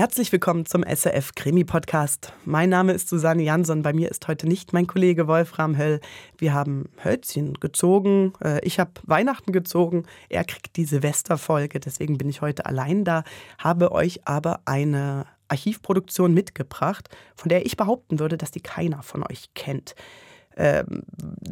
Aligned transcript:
Herzlich 0.00 0.32
willkommen 0.32 0.64
zum 0.64 0.82
SRF 0.82 1.34
Krimi 1.34 1.62
Podcast. 1.62 2.32
Mein 2.46 2.70
Name 2.70 2.94
ist 2.94 3.10
Susanne 3.10 3.42
Jansson. 3.42 3.82
Bei 3.82 3.92
mir 3.92 4.10
ist 4.10 4.26
heute 4.28 4.48
nicht 4.48 4.72
mein 4.72 4.86
Kollege 4.86 5.28
Wolfram 5.28 5.76
Höll. 5.76 6.00
Wir 6.38 6.54
haben 6.54 6.88
Hölzchen 7.04 7.52
gezogen. 7.60 8.32
Äh, 8.42 8.64
ich 8.64 8.80
habe 8.80 8.92
Weihnachten 9.02 9.52
gezogen. 9.52 10.06
Er 10.30 10.44
kriegt 10.44 10.76
die 10.76 10.86
Silvesterfolge. 10.86 11.80
Deswegen 11.80 12.16
bin 12.16 12.30
ich 12.30 12.40
heute 12.40 12.64
allein 12.64 13.04
da. 13.04 13.24
Habe 13.58 13.92
euch 13.92 14.26
aber 14.26 14.60
eine 14.64 15.26
Archivproduktion 15.48 16.32
mitgebracht, 16.32 17.10
von 17.36 17.50
der 17.50 17.66
ich 17.66 17.76
behaupten 17.76 18.20
würde, 18.20 18.38
dass 18.38 18.52
die 18.52 18.62
keiner 18.62 19.02
von 19.02 19.22
euch 19.22 19.50
kennt. 19.54 19.94
Ähm, 20.56 21.02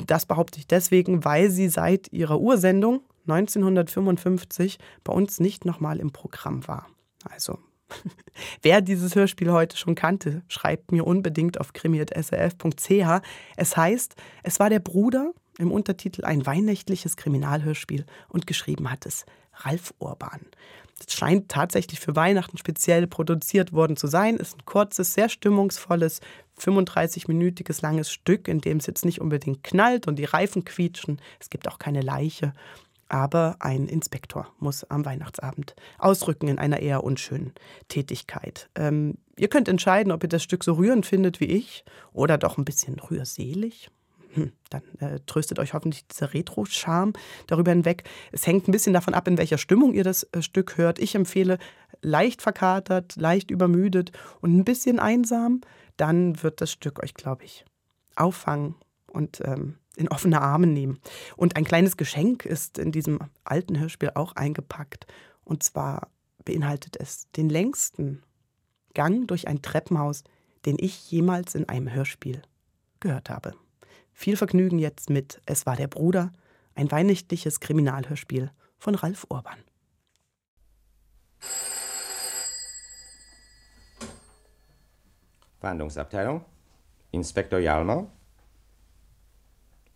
das 0.06 0.24
behaupte 0.24 0.58
ich 0.58 0.66
deswegen, 0.66 1.22
weil 1.22 1.50
sie 1.50 1.68
seit 1.68 2.10
ihrer 2.14 2.40
Ursendung 2.40 3.02
1955 3.26 4.78
bei 5.04 5.12
uns 5.12 5.38
nicht 5.38 5.66
nochmal 5.66 6.00
im 6.00 6.12
Programm 6.12 6.66
war. 6.66 6.86
Also 7.28 7.58
Wer 8.62 8.80
dieses 8.80 9.14
Hörspiel 9.14 9.52
heute 9.52 9.76
schon 9.76 9.94
kannte, 9.94 10.42
schreibt 10.48 10.92
mir 10.92 11.06
unbedingt 11.06 11.60
auf 11.60 11.72
krimi.srf.ch. 11.72 13.22
Es 13.56 13.76
heißt, 13.76 14.14
es 14.42 14.60
war 14.60 14.70
der 14.70 14.80
Bruder, 14.80 15.32
im 15.58 15.72
Untertitel 15.72 16.24
ein 16.24 16.46
weihnächtliches 16.46 17.16
Kriminalhörspiel 17.16 18.06
und 18.28 18.46
geschrieben 18.46 18.90
hat 18.90 19.06
es 19.06 19.26
Ralf 19.54 19.92
Urban. 19.98 20.40
Das 20.98 21.14
scheint 21.14 21.48
tatsächlich 21.48 22.00
für 22.00 22.16
Weihnachten 22.16 22.58
speziell 22.58 23.06
produziert 23.06 23.72
worden 23.72 23.96
zu 23.96 24.06
sein. 24.06 24.36
Ist 24.36 24.56
ein 24.56 24.64
kurzes, 24.64 25.14
sehr 25.14 25.28
stimmungsvolles, 25.28 26.20
35-minütiges 26.58 27.82
langes 27.82 28.10
Stück, 28.10 28.48
in 28.48 28.60
dem 28.60 28.78
es 28.78 28.86
jetzt 28.86 29.04
nicht 29.04 29.20
unbedingt 29.20 29.62
knallt 29.62 30.08
und 30.08 30.16
die 30.16 30.24
Reifen 30.24 30.64
quietschen. 30.64 31.20
Es 31.38 31.50
gibt 31.50 31.68
auch 31.68 31.78
keine 31.78 32.00
Leiche. 32.00 32.52
Aber 33.08 33.56
ein 33.60 33.88
Inspektor 33.88 34.52
muss 34.58 34.84
am 34.84 35.04
Weihnachtsabend 35.04 35.74
ausrücken 35.98 36.48
in 36.48 36.58
einer 36.58 36.80
eher 36.80 37.04
unschönen 37.04 37.52
Tätigkeit. 37.88 38.68
Ähm, 38.74 39.16
ihr 39.36 39.48
könnt 39.48 39.68
entscheiden, 39.68 40.12
ob 40.12 40.22
ihr 40.22 40.28
das 40.28 40.42
Stück 40.42 40.62
so 40.62 40.74
rührend 40.74 41.06
findet 41.06 41.40
wie 41.40 41.46
ich 41.46 41.84
oder 42.12 42.36
doch 42.36 42.58
ein 42.58 42.64
bisschen 42.64 42.98
rührselig. 42.98 43.90
Hm, 44.34 44.52
dann 44.68 44.82
äh, 45.00 45.20
tröstet 45.26 45.58
euch 45.58 45.72
hoffentlich 45.72 46.06
dieser 46.06 46.34
Retro-Charme 46.34 47.14
darüber 47.46 47.70
hinweg. 47.70 48.04
Es 48.30 48.46
hängt 48.46 48.68
ein 48.68 48.72
bisschen 48.72 48.92
davon 48.92 49.14
ab, 49.14 49.26
in 49.26 49.38
welcher 49.38 49.58
Stimmung 49.58 49.94
ihr 49.94 50.04
das 50.04 50.24
äh, 50.32 50.42
Stück 50.42 50.76
hört. 50.76 50.98
Ich 50.98 51.14
empfehle 51.14 51.58
leicht 52.02 52.42
verkatert, 52.42 53.16
leicht 53.16 53.50
übermüdet 53.50 54.12
und 54.40 54.56
ein 54.56 54.64
bisschen 54.64 54.98
einsam. 54.98 55.62
Dann 55.96 56.42
wird 56.42 56.60
das 56.60 56.70
Stück 56.70 57.02
euch, 57.02 57.14
glaube 57.14 57.44
ich, 57.44 57.64
auffangen 58.16 58.74
und 59.10 59.40
ähm, 59.44 59.76
in 59.98 60.08
offene 60.08 60.40
Arme 60.40 60.66
nehmen. 60.66 60.98
Und 61.36 61.56
ein 61.56 61.64
kleines 61.64 61.96
Geschenk 61.96 62.44
ist 62.44 62.78
in 62.78 62.92
diesem 62.92 63.18
alten 63.44 63.78
Hörspiel 63.78 64.12
auch 64.14 64.32
eingepackt. 64.36 65.06
Und 65.44 65.62
zwar 65.62 66.08
beinhaltet 66.44 66.96
es 66.98 67.30
den 67.32 67.48
längsten 67.48 68.22
Gang 68.94 69.26
durch 69.28 69.48
ein 69.48 69.60
Treppenhaus, 69.60 70.24
den 70.64 70.76
ich 70.78 71.10
jemals 71.10 71.54
in 71.54 71.68
einem 71.68 71.92
Hörspiel 71.92 72.42
gehört 73.00 73.30
habe. 73.30 73.54
Viel 74.12 74.36
Vergnügen 74.36 74.78
jetzt 74.78 75.10
mit 75.10 75.40
Es 75.46 75.66
war 75.66 75.76
der 75.76 75.88
Bruder, 75.88 76.32
ein 76.74 76.90
weihnachtliches 76.90 77.60
Kriminalhörspiel 77.60 78.50
von 78.78 78.94
Ralf 78.94 79.26
Urban. 79.28 79.58
Verhandlungsabteilung, 85.60 86.44
Inspektor 87.10 87.58
Jalmer, 87.58 88.08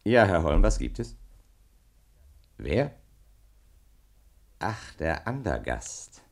ja, 0.05 0.25
Herr 0.27 0.43
Holm, 0.43 0.63
was 0.63 0.79
gibt 0.79 0.99
es? 0.99 1.17
Wer? 2.59 2.95
Ach, 4.59 4.95
der 4.95 5.27
Andergast. 5.27 6.23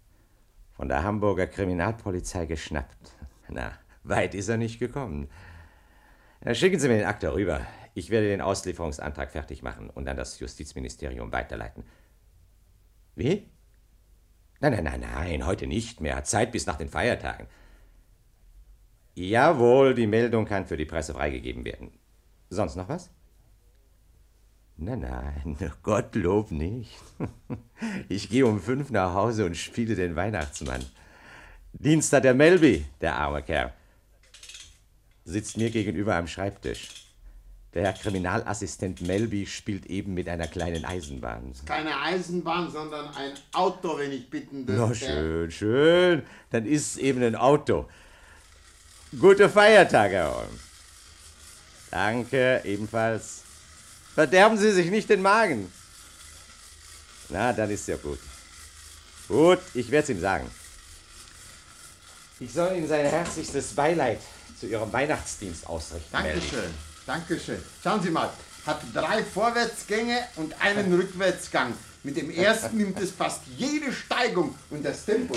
Von 0.72 0.88
der 0.88 1.02
Hamburger 1.02 1.46
Kriminalpolizei 1.46 2.46
geschnappt. 2.46 3.12
Na, 3.48 3.72
weit 4.04 4.34
ist 4.34 4.48
er 4.48 4.56
nicht 4.56 4.78
gekommen. 4.78 5.28
Na, 6.40 6.54
schicken 6.54 6.78
Sie 6.78 6.88
mir 6.88 6.98
den 6.98 7.06
Akt 7.06 7.24
rüber. 7.24 7.66
Ich 7.94 8.10
werde 8.10 8.28
den 8.28 8.40
Auslieferungsantrag 8.40 9.30
fertig 9.30 9.62
machen 9.62 9.90
und 9.90 10.08
an 10.08 10.16
das 10.16 10.38
Justizministerium 10.38 11.32
weiterleiten. 11.32 11.84
Wie? 13.16 13.50
Nein, 14.60 14.72
nein, 14.72 14.84
nein, 14.84 15.00
nein, 15.00 15.46
heute 15.46 15.66
nicht 15.66 16.00
mehr. 16.00 16.22
Zeit 16.24 16.52
bis 16.52 16.66
nach 16.66 16.76
den 16.76 16.88
Feiertagen. 16.88 17.48
Jawohl, 19.14 19.94
die 19.94 20.06
Meldung 20.06 20.44
kann 20.44 20.66
für 20.66 20.76
die 20.76 20.84
Presse 20.84 21.14
freigegeben 21.14 21.64
werden. 21.64 21.92
Sonst 22.48 22.76
noch 22.76 22.88
was? 22.88 23.10
Nein, 24.82 25.00
nein, 25.00 25.56
Gottlob 25.82 26.50
nicht. 26.50 26.90
Ich 28.10 28.28
gehe 28.28 28.44
um 28.44 28.60
fünf 28.60 28.90
nach 28.90 29.14
Hause 29.14 29.46
und 29.46 29.56
spiele 29.56 29.94
den 29.94 30.14
Weihnachtsmann. 30.14 30.84
Dienst 31.72 32.12
hat 32.12 32.24
der 32.24 32.34
Melby, 32.34 32.84
der 33.00 33.16
arme 33.16 33.42
Kerl. 33.42 33.72
Sitzt 35.24 35.56
mir 35.56 35.70
gegenüber 35.70 36.14
am 36.16 36.26
Schreibtisch. 36.26 36.88
Der 37.72 37.84
Herr 37.84 37.92
Kriminalassistent 37.94 39.00
Melby 39.00 39.46
spielt 39.46 39.86
eben 39.86 40.12
mit 40.12 40.28
einer 40.28 40.46
kleinen 40.46 40.84
Eisenbahn. 40.84 41.52
Keine 41.64 41.98
Eisenbahn, 42.02 42.70
sondern 42.70 43.08
ein 43.14 43.32
Auto, 43.54 43.98
wenn 43.98 44.12
ich 44.12 44.28
bitten 44.28 44.66
dürfte. 44.66 44.88
Na 44.88 44.94
schön, 44.94 45.50
schön. 45.50 46.22
Dann 46.50 46.66
ist 46.66 46.92
es 46.92 46.96
eben 46.98 47.22
ein 47.22 47.36
Auto. 47.36 47.88
Gute 49.18 49.48
Feiertage, 49.48 50.16
Herr 50.16 50.36
Holm. 50.36 50.60
Danke, 51.90 52.60
ebenfalls. 52.64 53.44
Verderben 54.14 54.58
Sie 54.58 54.72
sich 54.72 54.90
nicht 54.90 55.08
den 55.08 55.22
Magen. 55.22 55.72
Na, 57.28 57.52
dann 57.52 57.70
ist 57.70 57.86
ja 57.88 57.96
gut. 57.96 58.18
Gut, 59.28 59.60
ich 59.74 59.90
werde 59.90 60.04
es 60.04 60.10
ihm 60.10 60.20
sagen. 60.20 60.50
Ich 62.40 62.52
soll 62.52 62.76
Ihnen 62.76 62.88
sein 62.88 63.06
herzlichstes 63.06 63.74
Beileid 63.74 64.20
zu 64.58 64.66
Ihrem 64.66 64.92
Weihnachtsdienst 64.92 65.66
ausrichten. 65.66 66.08
Dankeschön, 66.10 66.58
melden. 66.58 66.74
Dankeschön. 67.06 67.62
Schauen 67.82 68.02
Sie 68.02 68.10
mal, 68.10 68.30
hat 68.66 68.80
drei 68.92 69.22
Vorwärtsgänge 69.22 70.26
und 70.36 70.60
einen 70.60 70.92
Rückwärtsgang. 70.98 71.74
Mit 72.02 72.16
dem 72.16 72.30
ersten 72.30 72.78
nimmt 72.78 72.98
es 72.98 73.10
fast 73.10 73.42
jede 73.56 73.92
Steigung 73.92 74.54
und 74.70 74.82
das 74.84 75.04
Tempo. 75.04 75.36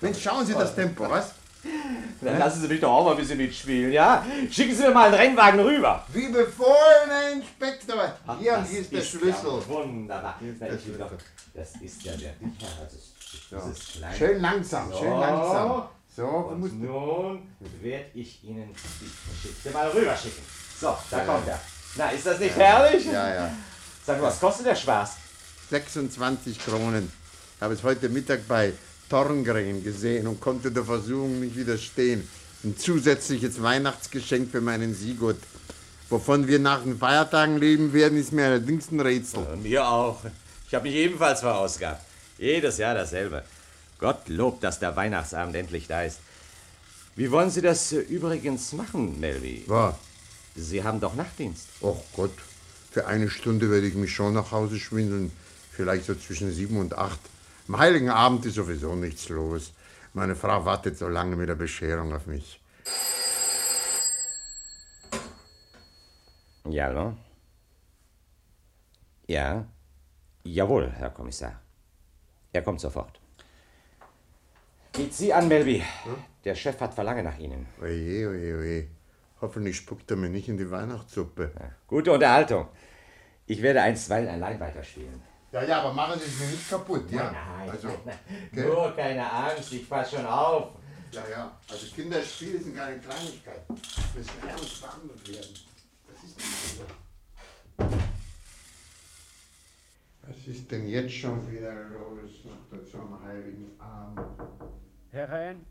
Mensch, 0.00 0.22
schauen 0.22 0.46
Sie 0.46 0.52
das 0.52 0.74
Tempo, 0.74 1.08
was? 1.08 1.32
Dann 2.20 2.38
lassen 2.38 2.62
Sie 2.62 2.68
mich 2.68 2.80
doch 2.80 2.90
auch 2.90 3.04
mal 3.04 3.10
ein 3.12 3.16
bisschen 3.16 3.38
mitspielen, 3.38 3.92
ja? 3.92 4.24
Schicken 4.50 4.74
Sie 4.74 4.82
mir 4.82 4.90
mal 4.90 5.06
einen 5.06 5.14
Rennwagen 5.14 5.60
rüber. 5.60 6.04
Wie 6.12 6.28
befohlen, 6.28 7.08
Herr 7.08 7.32
Inspektor. 7.32 8.12
Ach, 8.26 8.38
hier, 8.38 8.62
hier 8.64 8.80
ist 8.80 8.92
der 8.92 9.02
Schlüssel. 9.02 9.50
Ja 9.50 9.68
wunderbar. 9.68 10.38
Das 10.58 10.72
ist, 10.72 11.00
doch, 11.00 11.10
das 11.54 11.76
ist 11.80 12.02
ja 12.02 12.12
der 12.12 12.32
Dicher. 12.32 12.66
Das 12.80 13.66
ist, 13.66 14.02
das 14.02 14.18
Schön 14.18 14.40
langsam, 14.40 14.90
so. 14.90 14.98
schön 14.98 15.10
langsam. 15.10 15.88
So, 16.14 16.26
und 16.26 16.80
nun 16.80 17.48
werde 17.80 18.04
ich 18.14 18.44
Ihnen 18.44 18.68
die 19.00 19.10
Geschichte 19.30 19.70
mal 19.70 19.88
rüberschicken. 19.88 20.42
So, 20.78 20.94
da 21.10 21.18
ja. 21.18 21.24
kommt 21.24 21.48
er. 21.48 21.60
Na, 21.96 22.10
ist 22.10 22.26
das 22.26 22.38
nicht 22.38 22.56
ja. 22.56 22.64
herrlich? 22.64 23.06
Ja, 23.06 23.34
ja. 23.34 23.50
Sag 24.04 24.20
mal, 24.20 24.26
was 24.26 24.38
kostet 24.38 24.66
der 24.66 24.74
Spaß? 24.74 25.16
26 25.70 26.58
Kronen. 26.58 27.10
Ich 27.56 27.62
habe 27.62 27.72
es 27.72 27.82
heute 27.82 28.08
Mittag 28.10 28.46
bei 28.46 28.74
Torngren 29.12 29.84
gesehen 29.84 30.26
und 30.26 30.40
konnte 30.40 30.72
der 30.72 30.84
Versuchung 30.84 31.38
nicht 31.38 31.54
widerstehen. 31.54 32.26
Ein 32.64 32.78
zusätzliches 32.78 33.60
Weihnachtsgeschenk 33.60 34.50
für 34.50 34.62
meinen 34.62 34.94
Sigurd. 34.94 35.36
Wovon 36.08 36.48
wir 36.48 36.58
nach 36.58 36.82
den 36.82 36.96
Feiertagen 36.96 37.58
leben 37.58 37.92
werden, 37.92 38.16
ist 38.16 38.32
mir 38.32 38.46
allerdings 38.46 38.90
ein 38.90 39.00
Rätsel. 39.00 39.44
Ja, 39.44 39.56
mir 39.56 39.86
auch. 39.86 40.20
Ich 40.66 40.74
habe 40.74 40.88
mich 40.88 40.94
ebenfalls 40.94 41.40
verausgabt. 41.40 42.02
Jedes 42.38 42.78
Jahr 42.78 42.94
dasselbe. 42.94 43.42
Gottlob, 43.98 44.62
dass 44.62 44.78
der 44.78 44.96
Weihnachtsabend 44.96 45.56
endlich 45.56 45.86
da 45.86 46.04
ist. 46.04 46.18
Wie 47.14 47.30
wollen 47.30 47.50
Sie 47.50 47.60
das 47.60 47.92
übrigens 47.92 48.72
machen, 48.72 49.20
Melvi? 49.20 49.64
Was? 49.66 49.94
Sie 50.56 50.82
haben 50.82 51.00
doch 51.00 51.14
Nachtdienst. 51.14 51.66
Och 51.82 52.02
Gott, 52.16 52.38
für 52.90 53.06
eine 53.06 53.28
Stunde 53.28 53.70
werde 53.70 53.88
ich 53.88 53.94
mich 53.94 54.14
schon 54.14 54.32
nach 54.32 54.52
Hause 54.52 54.78
schwindeln. 54.78 55.32
Vielleicht 55.70 56.06
so 56.06 56.14
zwischen 56.14 56.50
sieben 56.50 56.78
und 56.78 56.96
acht. 56.96 57.20
Am 57.72 57.78
Heiligen 57.78 58.10
Abend 58.10 58.44
ist 58.44 58.56
sowieso 58.56 58.94
nichts 58.94 59.30
los. 59.30 59.72
Meine 60.12 60.36
Frau 60.36 60.62
wartet 60.66 60.98
so 60.98 61.08
lange 61.08 61.36
mit 61.36 61.48
der 61.48 61.54
Bescherung 61.54 62.12
auf 62.12 62.26
mich. 62.26 62.60
Ja? 66.68 67.16
Ja? 69.26 69.64
Jawohl, 70.44 70.90
Herr 70.90 71.08
Kommissar. 71.08 71.62
Er 72.52 72.60
kommt 72.60 72.80
sofort. 72.80 73.18
Geht 74.92 75.14
Sie 75.14 75.32
an, 75.32 75.48
Melby. 75.48 75.78
Hm? 75.78 76.16
Der 76.44 76.54
Chef 76.54 76.78
hat 76.78 76.92
Verlangen 76.92 77.24
nach 77.24 77.38
Ihnen. 77.38 77.66
Oje, 77.80 78.28
oje, 78.28 78.58
oje. 78.58 78.88
Hoffentlich 79.40 79.78
spuckt 79.78 80.10
er 80.10 80.18
mir 80.18 80.28
nicht 80.28 80.50
in 80.50 80.58
die 80.58 80.70
Weihnachtssuppe. 80.70 81.52
Ja, 81.58 81.70
gute 81.86 82.12
Unterhaltung. 82.12 82.68
Ich 83.46 83.62
werde 83.62 83.80
einstweilen 83.80 84.28
allein 84.28 84.60
weiterspielen. 84.60 85.31
Ja, 85.52 85.62
ja, 85.64 85.82
aber 85.82 85.92
machen 85.92 86.18
Sie 86.18 86.24
es 86.26 86.40
mir 86.40 86.46
nicht 86.46 86.68
kaputt, 86.68 87.10
ja? 87.10 87.30
Nein, 87.30 87.70
also, 87.70 87.88
nein, 88.06 88.18
nein. 88.52 88.66
nur 88.66 88.96
keine 88.96 89.30
Angst, 89.30 89.70
ich 89.74 89.86
pass 89.86 90.10
schon 90.10 90.24
auf. 90.24 90.70
Ja, 91.12 91.22
ja, 91.30 91.58
also 91.70 91.86
Kinderspiele 91.94 92.58
sind 92.58 92.74
keine 92.74 92.98
Kleinigkeit. 92.98 93.68
Müssen 93.68 94.48
ernst 94.48 94.80
behandelt 94.80 95.28
werden. 95.28 95.54
Das 96.08 96.24
ist 96.24 96.36
nicht 96.38 96.78
so. 96.78 96.84
Was 100.22 100.46
ist 100.46 100.70
denn 100.70 100.88
jetzt 100.88 101.12
schon 101.12 101.52
wieder 101.52 101.74
los 101.74 102.30
nach 102.70 102.78
so 102.90 102.98
einem 102.98 103.22
heiligen 103.22 103.78
Abend? 103.78 104.20
Herein. 105.10 105.66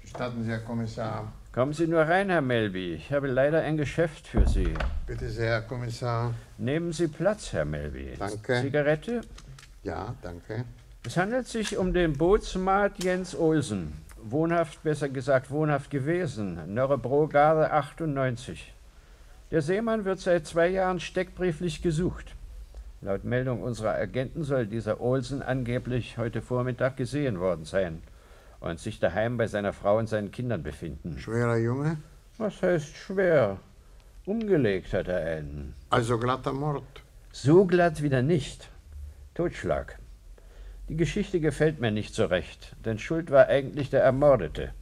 Gestatten 0.00 0.42
Sie, 0.42 0.50
Herr 0.50 0.60
Kommissar. 0.60 1.30
Kommen 1.54 1.72
Sie 1.72 1.86
nur 1.86 2.00
rein, 2.00 2.30
Herr 2.30 2.40
Melby. 2.40 2.94
Ich 2.94 3.12
habe 3.12 3.28
leider 3.28 3.60
ein 3.60 3.76
Geschäft 3.76 4.26
für 4.26 4.44
Sie. 4.44 4.74
Bitte 5.06 5.30
sehr, 5.30 5.50
Herr 5.50 5.62
Kommissar. 5.62 6.34
Nehmen 6.58 6.92
Sie 6.92 7.06
Platz, 7.06 7.52
Herr 7.52 7.64
Melby. 7.64 8.14
Danke. 8.18 8.60
Zigarette? 8.60 9.20
Ja, 9.84 10.16
danke. 10.20 10.64
Es 11.06 11.16
handelt 11.16 11.46
sich 11.46 11.76
um 11.78 11.94
den 11.94 12.14
Bootsmat 12.14 13.04
Jens 13.04 13.36
Olsen. 13.36 13.92
Wohnhaft, 14.20 14.82
besser 14.82 15.08
gesagt 15.08 15.52
wohnhaft 15.52 15.92
gewesen. 15.92 16.74
Nörrebrogabe 16.74 17.70
98. 17.70 18.74
Der 19.52 19.62
Seemann 19.62 20.04
wird 20.04 20.18
seit 20.18 20.48
zwei 20.48 20.66
Jahren 20.66 20.98
steckbrieflich 20.98 21.82
gesucht. 21.82 22.34
Laut 23.00 23.22
Meldung 23.22 23.62
unserer 23.62 23.94
Agenten 23.94 24.42
soll 24.42 24.66
dieser 24.66 25.00
Olsen 25.00 25.40
angeblich 25.40 26.18
heute 26.18 26.42
Vormittag 26.42 26.96
gesehen 26.96 27.38
worden 27.38 27.64
sein 27.64 28.02
und 28.64 28.80
sich 28.80 28.98
daheim 28.98 29.36
bei 29.36 29.46
seiner 29.46 29.72
Frau 29.72 29.98
und 29.98 30.08
seinen 30.08 30.30
Kindern 30.30 30.62
befinden. 30.62 31.18
Schwerer 31.18 31.58
Junge? 31.58 31.98
Was 32.38 32.62
heißt 32.62 32.96
schwer? 32.96 33.58
Umgelegt 34.24 34.92
hat 34.94 35.08
er 35.08 35.24
einen. 35.36 35.74
Also 35.90 36.18
glatter 36.18 36.52
Mord. 36.52 36.82
So 37.30 37.66
glatt 37.66 38.02
wieder 38.02 38.22
nicht. 38.22 38.70
Totschlag. 39.34 39.98
Die 40.88 40.96
Geschichte 40.96 41.40
gefällt 41.40 41.80
mir 41.80 41.90
nicht 41.90 42.14
so 42.14 42.24
recht, 42.24 42.74
denn 42.84 42.98
schuld 42.98 43.30
war 43.30 43.48
eigentlich 43.48 43.90
der 43.90 44.02
Ermordete. 44.02 44.72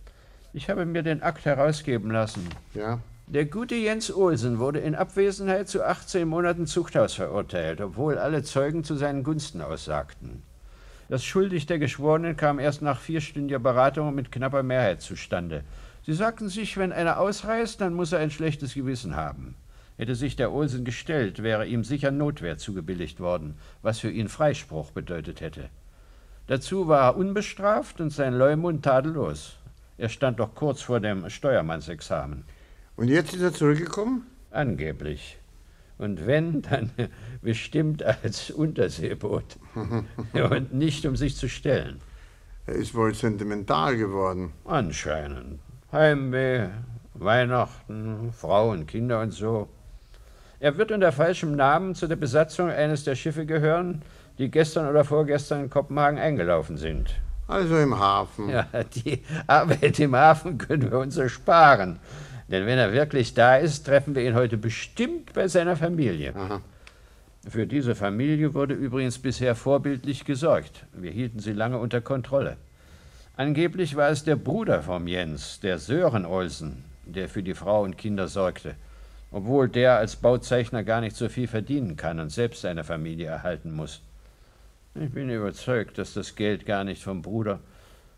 Ich 0.52 0.70
habe 0.70 0.86
mir 0.86 1.02
den 1.02 1.22
Akt 1.22 1.44
herausgeben 1.44 2.10
lassen. 2.10 2.48
Ja? 2.74 3.00
Der 3.26 3.46
gute 3.46 3.74
Jens 3.74 4.14
Olsen 4.14 4.58
wurde 4.58 4.80
in 4.80 4.94
Abwesenheit 4.94 5.68
zu 5.68 5.84
18 5.84 6.28
Monaten 6.28 6.66
Zuchthaus 6.66 7.14
verurteilt, 7.14 7.80
obwohl 7.80 8.18
alle 8.18 8.42
Zeugen 8.42 8.84
zu 8.84 8.94
seinen 8.94 9.24
Gunsten 9.24 9.60
aussagten. 9.60 10.42
Das 11.12 11.22
Schuldig 11.22 11.66
der 11.66 11.78
Geschworenen 11.78 12.38
kam 12.38 12.58
erst 12.58 12.80
nach 12.80 12.98
vierstündiger 12.98 13.58
Beratung 13.58 14.14
mit 14.14 14.32
knapper 14.32 14.62
Mehrheit 14.62 15.02
zustande. 15.02 15.62
Sie 16.06 16.14
sagten 16.14 16.48
sich, 16.48 16.78
wenn 16.78 16.90
einer 16.90 17.20
ausreist, 17.20 17.82
dann 17.82 17.92
muss 17.92 18.12
er 18.12 18.20
ein 18.20 18.30
schlechtes 18.30 18.72
Gewissen 18.72 19.14
haben. 19.14 19.54
Hätte 19.98 20.14
sich 20.14 20.36
der 20.36 20.50
Olsen 20.50 20.86
gestellt, 20.86 21.42
wäre 21.42 21.66
ihm 21.66 21.84
sicher 21.84 22.10
Notwehr 22.10 22.56
zugebilligt 22.56 23.20
worden, 23.20 23.56
was 23.82 23.98
für 23.98 24.10
ihn 24.10 24.30
Freispruch 24.30 24.90
bedeutet 24.92 25.42
hätte. 25.42 25.68
Dazu 26.46 26.88
war 26.88 27.02
er 27.10 27.16
unbestraft 27.18 28.00
und 28.00 28.08
sein 28.08 28.32
Leumund 28.32 28.82
tadellos. 28.82 29.58
Er 29.98 30.08
stand 30.08 30.40
doch 30.40 30.54
kurz 30.54 30.80
vor 30.80 30.98
dem 30.98 31.28
Steuermannsexamen. 31.28 32.44
Und 32.96 33.08
jetzt 33.08 33.34
ist 33.34 33.42
er 33.42 33.52
zurückgekommen? 33.52 34.22
Angeblich. 34.50 35.36
Und 36.02 36.26
wenn, 36.26 36.62
dann 36.62 36.90
bestimmt 37.42 38.02
als 38.02 38.50
Unterseeboot. 38.50 39.56
und 40.34 40.74
nicht, 40.74 41.06
um 41.06 41.14
sich 41.14 41.36
zu 41.36 41.48
stellen. 41.48 42.00
Er 42.66 42.74
ist 42.74 42.94
wohl 42.94 43.14
sentimental 43.14 43.96
geworden. 43.96 44.52
Anscheinend. 44.64 45.60
Heimweh, 45.92 46.68
Weihnachten, 47.14 48.32
Frauen, 48.32 48.86
Kinder 48.86 49.20
und 49.20 49.30
so. 49.30 49.68
Er 50.58 50.76
wird 50.76 50.90
unter 50.90 51.12
falschem 51.12 51.54
Namen 51.54 51.94
zu 51.94 52.08
der 52.08 52.16
Besatzung 52.16 52.68
eines 52.68 53.04
der 53.04 53.14
Schiffe 53.14 53.46
gehören, 53.46 54.02
die 54.38 54.50
gestern 54.50 54.88
oder 54.88 55.04
vorgestern 55.04 55.64
in 55.64 55.70
Kopenhagen 55.70 56.18
eingelaufen 56.18 56.78
sind. 56.78 57.14
Also 57.46 57.76
im 57.76 57.98
Hafen. 57.98 58.48
Ja, 58.48 58.66
die 59.04 59.22
Arbeit 59.46 60.00
im 60.00 60.16
Hafen 60.16 60.58
können 60.58 60.90
wir 60.90 60.98
uns 60.98 61.16
ersparen. 61.16 62.00
Denn 62.52 62.66
wenn 62.66 62.78
er 62.78 62.92
wirklich 62.92 63.32
da 63.32 63.56
ist, 63.56 63.84
treffen 63.84 64.14
wir 64.14 64.22
ihn 64.22 64.34
heute 64.34 64.58
bestimmt 64.58 65.32
bei 65.32 65.48
seiner 65.48 65.74
Familie. 65.74 66.36
Aha. 66.36 66.60
Für 67.48 67.66
diese 67.66 67.94
Familie 67.94 68.52
wurde 68.52 68.74
übrigens 68.74 69.18
bisher 69.18 69.54
vorbildlich 69.54 70.26
gesorgt. 70.26 70.84
Wir 70.92 71.10
hielten 71.10 71.40
sie 71.40 71.54
lange 71.54 71.78
unter 71.78 72.02
Kontrolle. 72.02 72.58
Angeblich 73.38 73.96
war 73.96 74.10
es 74.10 74.22
der 74.22 74.36
Bruder 74.36 74.82
vom 74.82 75.08
Jens, 75.08 75.60
der 75.60 75.78
Sören 75.78 76.26
Olsen, 76.26 76.84
der 77.06 77.30
für 77.30 77.42
die 77.42 77.54
Frau 77.54 77.84
und 77.84 77.96
Kinder 77.96 78.28
sorgte, 78.28 78.74
obwohl 79.30 79.70
der 79.70 79.96
als 79.96 80.16
Bauzeichner 80.16 80.84
gar 80.84 81.00
nicht 81.00 81.16
so 81.16 81.30
viel 81.30 81.48
verdienen 81.48 81.96
kann 81.96 82.20
und 82.20 82.28
selbst 82.28 82.60
seine 82.60 82.84
Familie 82.84 83.28
erhalten 83.28 83.72
muss. 83.72 84.02
Ich 84.94 85.10
bin 85.10 85.30
überzeugt, 85.30 85.96
dass 85.96 86.12
das 86.12 86.36
Geld 86.36 86.66
gar 86.66 86.84
nicht 86.84 87.02
vom 87.02 87.22
Bruder, 87.22 87.60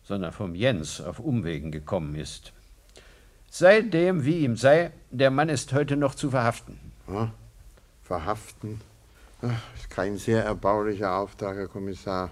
sondern 0.03 0.33
vom 0.33 0.57
Jens 0.57 1.01
auf 1.01 1.21
Umwegen 1.21 1.71
gekommen 1.71 2.17
ist. 2.17 2.53
Sei 3.57 3.83
dem, 3.83 4.25
wie 4.25 4.41
ihm 4.41 4.57
sei, 4.57 4.91
der 5.13 5.31
Mann 5.31 5.49
ist 5.49 5.73
heute 5.73 5.97
noch 5.97 6.17
zu 6.17 6.29
verhaften. 6.29 6.77
Ja, 7.07 7.31
verhaften? 8.03 8.81
Ach, 9.43 9.63
ist 9.77 9.89
kein 9.91 10.17
sehr 10.17 10.43
erbaulicher 10.45 11.15
Auftrag, 11.15 11.57
Herr 11.57 11.69
Kommissar. 11.69 12.31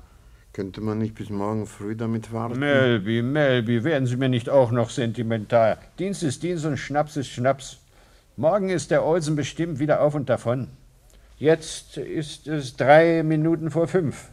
Könnte 0.52 0.80
man 0.80 0.98
nicht 0.98 1.14
bis 1.14 1.30
morgen 1.30 1.68
früh 1.68 1.94
damit 1.94 2.32
warten? 2.32 2.58
Melby, 2.58 3.22
Melby, 3.22 3.84
werden 3.84 4.06
Sie 4.06 4.16
mir 4.16 4.28
nicht 4.28 4.50
auch 4.50 4.72
noch 4.72 4.90
sentimental? 4.90 5.78
Dienst 6.00 6.24
ist 6.24 6.42
Dienst 6.42 6.64
und 6.64 6.76
Schnaps 6.76 7.16
ist 7.16 7.28
Schnaps. 7.28 7.78
Morgen 8.36 8.68
ist 8.68 8.90
der 8.90 9.04
Olsen 9.04 9.36
bestimmt 9.36 9.78
wieder 9.78 10.00
auf 10.00 10.16
und 10.16 10.28
davon. 10.28 10.70
Jetzt 11.38 11.98
ist 11.98 12.48
es 12.48 12.74
drei 12.76 13.22
Minuten 13.22 13.70
vor 13.70 13.86
fünf. 13.86 14.30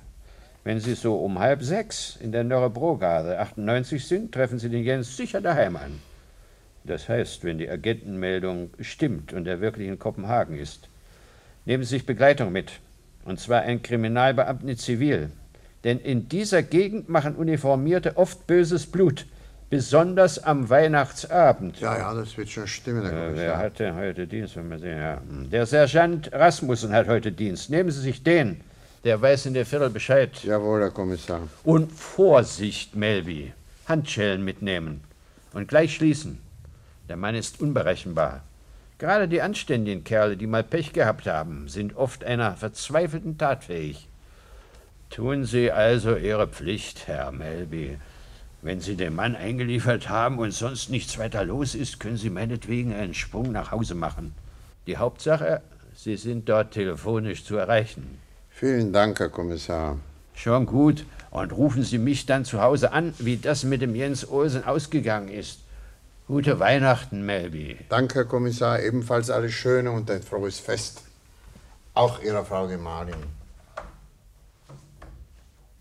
Wenn 0.64 0.80
Sie 0.80 0.96
so 0.96 1.18
um 1.18 1.38
halb 1.38 1.62
sechs 1.62 2.18
in 2.20 2.32
der 2.32 2.44
Nörrebrogade 2.44 3.38
98 3.38 4.08
sind, 4.08 4.32
treffen 4.32 4.58
Sie 4.58 4.70
den 4.70 4.84
Jens 4.84 5.16
sicher 5.16 5.40
daheim 5.40 5.76
an. 5.76 6.09
Das 6.84 7.10
heißt, 7.10 7.44
wenn 7.44 7.58
die 7.58 7.70
Agentenmeldung 7.70 8.70
stimmt 8.80 9.34
und 9.34 9.48
er 9.48 9.62
wirklich 9.62 9.88
in 9.88 10.00
Kopenhagen 10.00 10.58
ist. 10.58 10.88
Nehmen 11.66 11.84
Sie 11.84 11.90
sich 11.90 12.06
Begleitung 12.06 12.52
mit. 12.52 12.72
Und 13.26 13.40
zwar 13.40 13.62
einen 13.62 13.82
Kriminalbeamten 13.82 14.70
in 14.70 14.78
Zivil. 14.78 15.30
Denn 15.84 16.00
in 16.00 16.28
dieser 16.30 16.64
Gegend 16.64 17.10
machen 17.10 17.36
Uniformierte 17.36 18.18
oft 18.18 18.48
böses 18.48 18.86
Blut. 18.88 19.26
Besonders 19.70 20.40
am 20.44 20.68
Weihnachtsabend. 20.70 21.80
Ja, 21.80 21.96
ja, 21.98 22.14
das 22.16 22.36
wird 22.38 22.50
schon 22.50 22.66
stimmen, 22.66 23.04
Herr 23.04 23.12
Äh, 23.12 23.26
Kommissar. 23.26 23.36
wer 23.36 23.58
hat 23.58 23.80
denn 23.80 23.96
heute 23.96 24.26
Dienst? 24.26 24.56
Wenn 24.56 24.70
wir 24.72 24.80
sehen, 24.80 24.98
ja. 24.98 25.22
Der 25.52 25.66
Sergeant 25.68 26.32
Rasmussen 26.34 26.92
hat 26.92 27.08
heute 27.08 27.32
Dienst. 27.32 27.70
Nehmen 27.70 27.92
Sie 27.92 28.02
sich 28.02 28.24
den. 28.24 28.62
Der 29.04 29.22
weiß 29.22 29.46
in 29.46 29.54
der 29.54 29.66
Viertel 29.68 29.92
Bescheid. 29.92 30.44
Jawohl, 30.44 30.82
Herr 30.82 30.90
Kommissar. 30.92 31.42
Und 31.64 31.92
Vorsicht, 31.92 32.96
Melby. 32.96 33.54
Handschellen 33.88 34.44
mitnehmen. 34.44 35.02
Und 35.54 35.68
gleich 35.68 35.94
schließen. 35.96 36.40
Der 37.10 37.18
Mann 37.18 37.34
ist 37.34 37.60
unberechenbar. 37.60 38.44
Gerade 39.00 39.28
die 39.28 39.42
anständigen 39.42 40.04
Kerle, 40.04 40.38
die 40.38 40.46
mal 40.46 40.64
Pech 40.64 40.94
gehabt 40.94 41.26
haben, 41.26 41.68
sind 41.68 41.96
oft 41.96 42.24
einer 42.24 42.56
verzweifelten 42.56 43.38
Tat 43.38 43.64
fähig. 43.64 44.08
Tun 45.10 45.46
Sie 45.46 45.72
also 45.72 46.16
Ihre 46.16 46.48
Pflicht, 46.48 47.08
Herr 47.08 47.32
Melby. 47.32 47.98
Wenn 48.62 48.80
Sie 48.80 48.96
den 48.96 49.16
Mann 49.16 49.36
eingeliefert 49.36 50.08
haben 50.08 50.38
und 50.38 50.52
sonst 50.52 50.92
nichts 50.92 51.18
weiter 51.18 51.44
los 51.46 51.74
ist, 51.74 52.00
können 52.00 52.18
Sie 52.18 52.30
meinetwegen 52.30 52.94
einen 52.94 53.16
Sprung 53.16 53.52
nach 53.52 53.72
Hause 53.72 53.96
machen. 53.96 54.36
Die 54.86 54.98
Hauptsache, 54.98 55.62
Sie 55.96 56.16
sind 56.16 56.48
dort 56.48 56.72
telefonisch 56.72 57.44
zu 57.44 57.56
erreichen. 57.56 58.20
Vielen 58.50 58.94
Dank, 58.94 59.20
Herr 59.20 59.30
Kommissar. 59.30 59.98
Schon 60.36 60.68
gut. 60.68 61.06
Und 61.32 61.54
rufen 61.54 61.84
Sie 61.84 61.98
mich 61.98 62.28
dann 62.28 62.46
zu 62.46 62.62
Hause 62.62 62.92
an, 62.92 63.14
wie 63.18 63.38
das 63.38 63.64
mit 63.64 63.82
dem 63.82 63.96
Jens 63.96 64.30
Olsen 64.30 64.64
ausgegangen 64.64 65.30
ist. 65.30 65.62
Gute 66.30 66.60
Weihnachten, 66.60 67.26
Melby. 67.26 67.80
Danke, 67.90 68.20
Herr 68.20 68.26
Kommissar. 68.26 68.80
Ebenfalls 68.84 69.32
alles 69.32 69.52
Schöne 69.52 69.90
und 69.90 70.12
ein 70.12 70.22
frohes 70.22 70.60
Fest. 70.60 71.02
Auch 71.96 72.22
Ihrer 72.22 72.46
Frau 72.46 72.68
Gemahlin. 72.68 73.16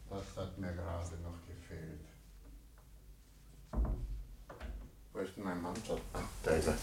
Das 0.09 0.23
hat 0.43 0.59
mir 0.59 0.69
gerade 0.69 1.17
noch 1.23 1.37
gefehlt. 1.47 2.01
Wo 5.13 5.19
ist 5.19 5.37
denn 5.37 5.45
mein 5.45 5.61
Mantel? 5.61 5.99
Ah, 6.15 6.21
da 6.43 6.53
ist 6.53 6.69
er. 6.69 6.79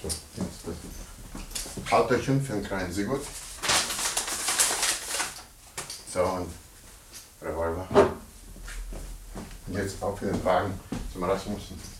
So, 0.00 0.08
jetzt 0.36 0.62
das. 0.64 1.92
Autochen 1.92 2.40
für 2.40 2.52
einen 2.52 2.62
kleinen 2.62 2.92
Sigurd. 2.92 3.22
So, 6.08 6.22
und 6.22 6.52
Revolver. 7.42 7.88
Und 9.66 9.74
jetzt 9.74 10.00
auf 10.00 10.22
in 10.22 10.28
den 10.28 10.44
Wagen 10.44 10.72
zum 11.12 11.24
Rasmussen. 11.24 11.94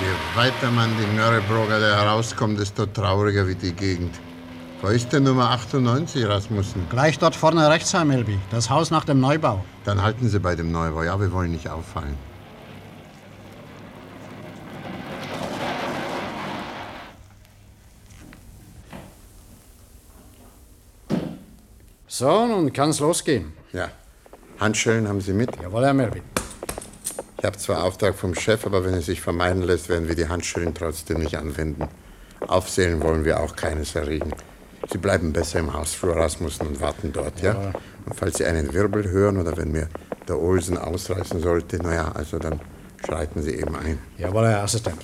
Je 0.00 0.14
weiter 0.38 0.70
man 0.70 0.88
die 0.96 1.16
Nörrebroger 1.16 1.80
da 1.80 1.96
herauskommt, 2.00 2.60
desto 2.60 2.86
trauriger 2.86 3.44
wird 3.48 3.60
die 3.60 3.72
Gegend. 3.72 4.14
Wo 4.80 4.86
ist 4.86 5.12
denn 5.12 5.24
Nummer 5.24 5.50
98, 5.50 6.24
Rasmussen? 6.28 6.86
Gleich 6.90 7.18
dort 7.18 7.34
vorne 7.34 7.68
rechts, 7.68 7.92
Herr 7.92 8.04
Melby. 8.04 8.38
Das 8.52 8.70
Haus 8.70 8.92
nach 8.92 9.04
dem 9.04 9.18
Neubau. 9.18 9.64
Dann 9.84 10.00
halten 10.00 10.28
Sie 10.28 10.38
bei 10.38 10.54
dem 10.54 10.70
Neubau. 10.70 11.02
Ja, 11.02 11.18
wir 11.20 11.32
wollen 11.32 11.50
nicht 11.50 11.68
auffallen. 11.68 12.16
So, 22.06 22.46
nun 22.46 22.72
kann's 22.72 23.00
losgehen. 23.00 23.54
Ja. 23.72 23.88
Handschellen 24.60 25.08
haben 25.08 25.20
Sie 25.20 25.32
mit? 25.32 25.50
Jawohl, 25.60 25.84
Herr 25.84 25.94
Melby. 25.94 26.22
Ich 27.38 27.44
habe 27.44 27.56
zwar 27.56 27.84
Auftrag 27.84 28.16
vom 28.16 28.34
Chef, 28.34 28.66
aber 28.66 28.84
wenn 28.84 28.94
es 28.94 29.06
sich 29.06 29.20
vermeiden 29.20 29.62
lässt, 29.62 29.88
werden 29.88 30.08
wir 30.08 30.16
die 30.16 30.28
Handschellen 30.28 30.74
trotzdem 30.74 31.20
nicht 31.20 31.36
anwenden. 31.36 31.86
Aufsehen 32.46 33.00
wollen 33.00 33.24
wir 33.24 33.38
auch 33.38 33.54
keines 33.54 33.94
erregen. 33.94 34.32
Sie 34.90 34.98
bleiben 34.98 35.32
besser 35.32 35.60
im 35.60 35.72
Hausflur 35.72 36.16
Rasmussen 36.16 36.66
und 36.66 36.80
warten 36.80 37.12
dort, 37.12 37.40
ja? 37.40 37.52
ja? 37.52 37.72
Und 38.06 38.16
falls 38.16 38.38
Sie 38.38 38.44
einen 38.44 38.72
Wirbel 38.72 39.08
hören 39.08 39.38
oder 39.38 39.56
wenn 39.56 39.70
mir 39.70 39.88
der 40.26 40.40
Olsen 40.40 40.76
ausreißen 40.76 41.40
sollte, 41.40 41.76
naja, 41.76 42.10
also 42.12 42.38
dann 42.38 42.60
schreiten 43.06 43.40
Sie 43.42 43.54
eben 43.54 43.76
ein. 43.76 43.98
Jawohl, 44.16 44.48
Herr 44.48 44.64
Assistent. 44.64 44.98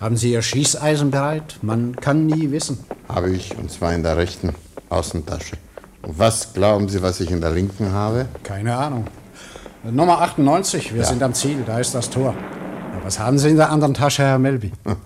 Haben 0.00 0.16
Sie 0.16 0.32
Ihr 0.32 0.42
Schießeisen 0.42 1.10
bereit? 1.10 1.58
Man 1.60 1.96
kann 1.96 2.24
nie 2.24 2.50
wissen. 2.50 2.78
Habe 3.08 3.30
ich, 3.30 3.56
und 3.58 3.70
zwar 3.70 3.92
in 3.94 4.02
der 4.02 4.16
rechten 4.16 4.54
Außentasche. 4.88 5.56
Und 6.00 6.18
was 6.18 6.54
glauben 6.54 6.88
Sie, 6.88 7.02
was 7.02 7.20
ich 7.20 7.30
in 7.30 7.42
der 7.42 7.50
linken 7.50 7.92
habe? 7.92 8.26
Keine 8.42 8.74
Ahnung. 8.74 9.06
Nummer 9.90 10.22
98, 10.22 10.94
wir 10.94 11.02
ja. 11.02 11.06
sind 11.06 11.22
am 11.22 11.34
Ziel, 11.34 11.62
da 11.66 11.78
ist 11.78 11.94
das 11.94 12.08
Tor. 12.08 12.34
Was 13.02 13.18
haben 13.18 13.38
Sie 13.38 13.50
in 13.50 13.56
der 13.56 13.68
anderen 13.70 13.92
Tasche, 13.92 14.22
Herr 14.22 14.38
Melby? 14.38 14.72
Ein 14.84 14.96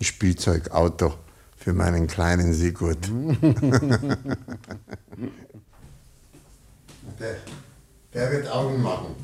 Spielzeugauto 0.00 1.14
für 1.56 1.72
meinen 1.72 2.08
kleinen 2.08 2.52
Sigurd. 2.52 2.98
der, 7.20 7.36
der 8.12 8.32
wird 8.32 8.50
Augen 8.50 8.82
machen. 8.82 9.14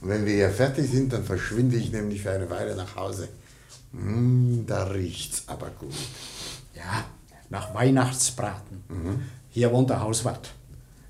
Und 0.00 0.08
wenn 0.08 0.26
wir 0.26 0.34
hier 0.34 0.50
fertig 0.50 0.90
sind, 0.90 1.12
dann 1.12 1.22
verschwinde 1.22 1.76
ich 1.76 1.92
nämlich 1.92 2.22
für 2.22 2.32
eine 2.32 2.50
Weile 2.50 2.74
nach 2.74 2.96
Hause. 2.96 3.28
Mm, 3.92 4.66
da 4.66 4.82
riecht's 4.84 5.44
aber 5.46 5.70
gut. 5.78 5.94
Ja, 6.74 7.04
nach 7.50 7.72
Weihnachtsbraten. 7.72 8.82
Mhm. 8.88 9.22
Hier 9.50 9.70
wohnt 9.70 9.90
der 9.90 10.00
Hauswart. 10.00 10.55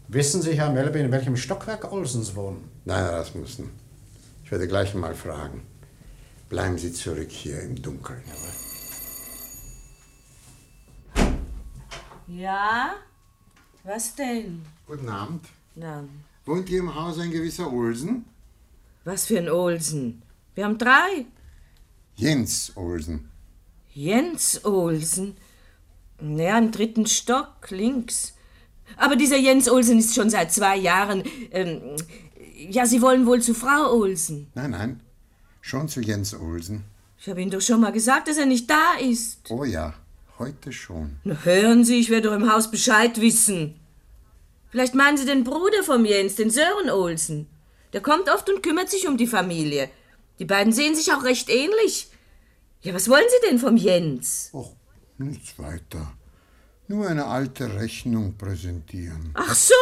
Wissen 0.08 0.40
Sie, 0.40 0.54
Herr 0.54 0.70
Melby, 0.70 1.00
in 1.00 1.10
welchem 1.10 1.36
Stockwerk 1.36 1.90
Olsens 1.90 2.36
wohnen? 2.36 2.70
Nein, 2.84 3.02
Herr 3.02 3.14
Rasmussen. 3.14 3.70
Ich 4.44 4.50
werde 4.52 4.68
gleich 4.68 4.94
mal 4.94 5.16
fragen. 5.16 5.62
Bleiben 6.48 6.78
Sie 6.78 6.92
zurück 6.92 7.28
hier 7.28 7.60
im 7.62 7.82
Dunkeln. 7.82 8.22
Ja? 12.28 12.94
Was 13.82 14.14
denn? 14.14 14.62
Guten 14.86 15.08
Abend. 15.08 15.46
Na. 15.74 16.04
Wohnt 16.44 16.68
hier 16.68 16.78
im 16.78 16.94
Haus 16.94 17.18
ein 17.18 17.32
gewisser 17.32 17.72
Olsen? 17.72 18.26
Was 19.02 19.26
für 19.26 19.38
ein 19.38 19.48
Olsen? 19.48 20.22
Wir 20.54 20.66
haben 20.66 20.78
drei. 20.78 21.26
Jens 22.14 22.70
Olsen. 22.76 23.28
Jens 23.92 24.64
Olsen? 24.64 25.36
Ja, 26.20 26.58
im 26.58 26.70
dritten 26.70 27.06
Stock, 27.06 27.70
links. 27.70 28.35
Aber 28.96 29.16
dieser 29.16 29.36
Jens 29.36 29.68
Olsen 29.68 29.98
ist 29.98 30.14
schon 30.14 30.30
seit 30.30 30.52
zwei 30.52 30.76
Jahren. 30.76 31.22
Ähm, 31.50 31.80
ja, 32.70 32.86
Sie 32.86 33.02
wollen 33.02 33.26
wohl 33.26 33.42
zu 33.42 33.54
Frau 33.54 33.92
Olsen. 33.92 34.50
Nein, 34.54 34.70
nein. 34.70 35.00
Schon 35.60 35.88
zu 35.88 36.00
Jens 36.00 36.34
Olsen. 36.34 36.84
Ich 37.18 37.28
habe 37.28 37.42
Ihnen 37.42 37.50
doch 37.50 37.60
schon 37.60 37.80
mal 37.80 37.92
gesagt, 37.92 38.28
dass 38.28 38.38
er 38.38 38.46
nicht 38.46 38.70
da 38.70 38.94
ist. 39.00 39.50
Oh 39.50 39.64
ja, 39.64 39.94
heute 40.38 40.72
schon. 40.72 41.16
Na, 41.24 41.36
hören 41.44 41.84
Sie, 41.84 41.98
ich 41.98 42.10
werde 42.10 42.28
doch 42.28 42.36
im 42.36 42.52
Haus 42.52 42.70
Bescheid 42.70 43.20
wissen. 43.20 43.74
Vielleicht 44.70 44.94
meinen 44.94 45.16
Sie 45.16 45.24
den 45.26 45.44
Bruder 45.44 45.82
vom 45.82 46.04
Jens, 46.04 46.36
den 46.36 46.50
Sören 46.50 46.90
Olsen. 46.90 47.48
Der 47.92 48.00
kommt 48.00 48.28
oft 48.28 48.48
und 48.50 48.62
kümmert 48.62 48.90
sich 48.90 49.08
um 49.08 49.16
die 49.16 49.26
Familie. 49.26 49.88
Die 50.38 50.44
beiden 50.44 50.72
sehen 50.72 50.94
sich 50.94 51.12
auch 51.12 51.24
recht 51.24 51.48
ähnlich. 51.48 52.08
Ja, 52.82 52.94
was 52.94 53.08
wollen 53.08 53.24
Sie 53.28 53.48
denn 53.48 53.58
vom 53.58 53.76
Jens? 53.76 54.50
Och, 54.52 54.72
nichts 55.18 55.58
weiter. 55.58 56.12
Nur 56.88 57.08
eine 57.08 57.26
alte 57.26 57.74
Rechnung 57.74 58.34
präsentieren. 58.38 59.30
Ach 59.34 59.54
so, 59.54 59.74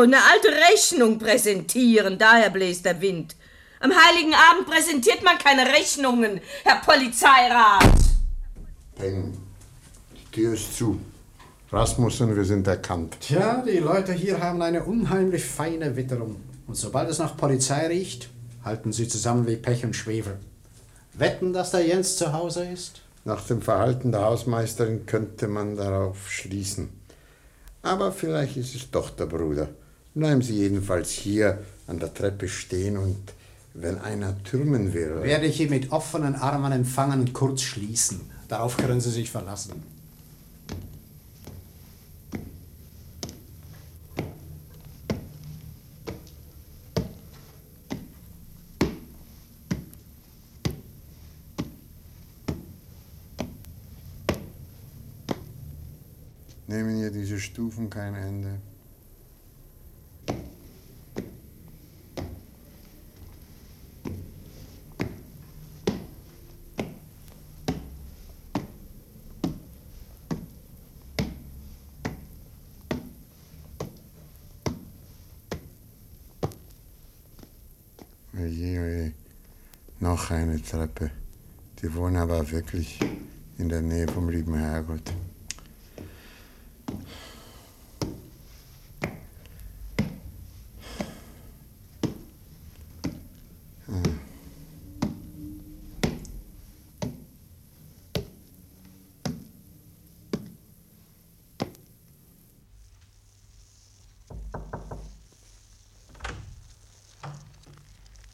eine 0.00 0.18
alte 0.18 0.48
Rechnung 0.70 1.18
präsentieren. 1.18 2.18
Daher 2.18 2.50
bläst 2.50 2.84
der 2.84 3.00
Wind. 3.00 3.34
Am 3.80 3.90
Heiligen 3.90 4.32
Abend 4.32 4.68
präsentiert 4.68 5.24
man 5.24 5.38
keine 5.38 5.66
Rechnungen, 5.66 6.40
Herr 6.62 6.76
Polizeirat. 6.76 7.82
Peng, 8.94 9.36
die 10.14 10.30
Tür 10.30 10.54
ist 10.54 10.76
zu. 10.76 11.00
Rasmussen, 11.72 12.36
wir 12.36 12.44
sind 12.44 12.68
erkannt. 12.68 13.16
Tja, 13.18 13.64
die 13.66 13.78
Leute 13.78 14.12
hier 14.12 14.40
haben 14.40 14.62
eine 14.62 14.84
unheimlich 14.84 15.44
feine 15.44 15.96
Witterung. 15.96 16.36
Und 16.68 16.76
sobald 16.76 17.10
es 17.10 17.18
nach 17.18 17.36
Polizei 17.36 17.88
riecht, 17.88 18.28
halten 18.64 18.92
sie 18.92 19.08
zusammen 19.08 19.48
wie 19.48 19.56
Pech 19.56 19.84
und 19.84 19.96
Schwefel. 19.96 20.38
Wetten, 21.14 21.52
dass 21.52 21.72
der 21.72 21.84
Jens 21.84 22.16
zu 22.16 22.32
Hause 22.32 22.66
ist? 22.66 23.02
Nach 23.24 23.46
dem 23.46 23.62
Verhalten 23.62 24.10
der 24.10 24.22
Hausmeisterin 24.22 25.06
könnte 25.06 25.46
man 25.48 25.76
darauf 25.76 26.30
schließen. 26.30 26.88
Aber 27.82 28.12
vielleicht 28.12 28.56
ist 28.56 28.74
es 28.74 28.90
doch 28.90 29.10
der 29.10 29.26
Bruder. 29.26 29.68
Bleiben 30.14 30.42
Sie 30.42 30.56
jedenfalls 30.56 31.10
hier 31.10 31.62
an 31.86 31.98
der 31.98 32.12
Treppe 32.12 32.48
stehen 32.48 32.96
und 32.96 33.32
wenn 33.74 33.98
einer 33.98 34.42
türmen 34.44 34.92
will. 34.92 35.22
Werde 35.22 35.46
ich 35.46 35.60
ihn 35.60 35.70
mit 35.70 35.92
offenen 35.92 36.34
Armen 36.34 36.72
empfangen 36.72 37.20
und 37.20 37.32
kurz 37.32 37.62
schließen. 37.62 38.20
Darauf 38.48 38.76
können 38.76 39.00
Sie 39.00 39.10
sich 39.10 39.30
verlassen. 39.30 39.82
Hier 57.02 57.10
diese 57.10 57.40
Stufen 57.40 57.90
kein 57.90 58.14
Ende. 58.14 58.60
noch 79.98 80.30
eine 80.30 80.62
Treppe. 80.62 81.10
Die 81.80 81.92
wohnen 81.94 82.16
aber 82.16 82.48
wirklich 82.52 83.00
in 83.58 83.68
der 83.68 83.82
Nähe 83.82 84.06
vom 84.06 84.28
lieben 84.28 84.54
Herrgott. 84.54 85.12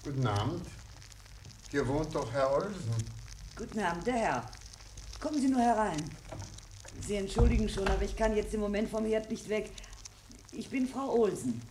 Guten 0.08 0.26
Abend. 0.26 0.62
Hier 1.70 1.86
wohnt 1.86 2.14
doch 2.14 2.32
Herr 2.32 2.50
Olsen. 2.50 2.94
Guten 3.78 3.90
Abend, 3.90 4.06
der 4.08 4.14
Herr. 4.14 4.50
Kommen 5.20 5.40
Sie 5.40 5.46
nur 5.46 5.60
herein. 5.60 6.02
Sie 7.06 7.14
entschuldigen 7.14 7.68
schon, 7.68 7.86
aber 7.86 8.02
ich 8.02 8.16
kann 8.16 8.34
jetzt 8.34 8.52
im 8.52 8.58
Moment 8.58 8.90
vom 8.90 9.06
Herd 9.06 9.30
nicht 9.30 9.48
weg. 9.48 9.70
Ich 10.50 10.68
bin 10.68 10.88
Frau 10.88 11.16
Olsen. 11.16 11.62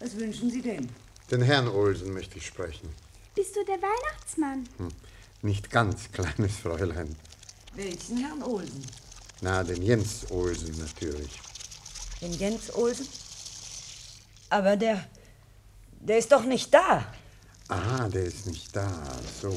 Was 0.00 0.16
wünschen 0.16 0.50
Sie 0.50 0.60
denn? 0.60 0.88
Den 1.30 1.42
Herrn 1.42 1.68
Olsen 1.68 2.12
möchte 2.12 2.38
ich 2.38 2.46
sprechen. 2.46 2.88
Bist 3.36 3.54
du 3.54 3.64
der 3.64 3.76
Weihnachtsmann? 3.76 4.68
Hm. 4.78 4.88
Nicht 5.42 5.70
ganz, 5.70 6.10
kleines 6.10 6.56
Fräulein. 6.56 7.14
Welchen 7.76 8.16
Herrn 8.16 8.42
Olsen? 8.42 8.84
Na, 9.40 9.62
den 9.62 9.82
Jens 9.82 10.28
Olsen 10.32 10.76
natürlich. 10.78 11.40
Den 12.20 12.32
Jens 12.32 12.74
Olsen? 12.74 13.06
Aber 14.48 14.76
der. 14.76 15.06
der 16.00 16.18
ist 16.18 16.32
doch 16.32 16.44
nicht 16.44 16.74
da. 16.74 17.06
Ah, 17.68 18.08
der 18.08 18.24
ist 18.24 18.48
nicht 18.48 18.74
da. 18.74 18.90
So. 19.40 19.54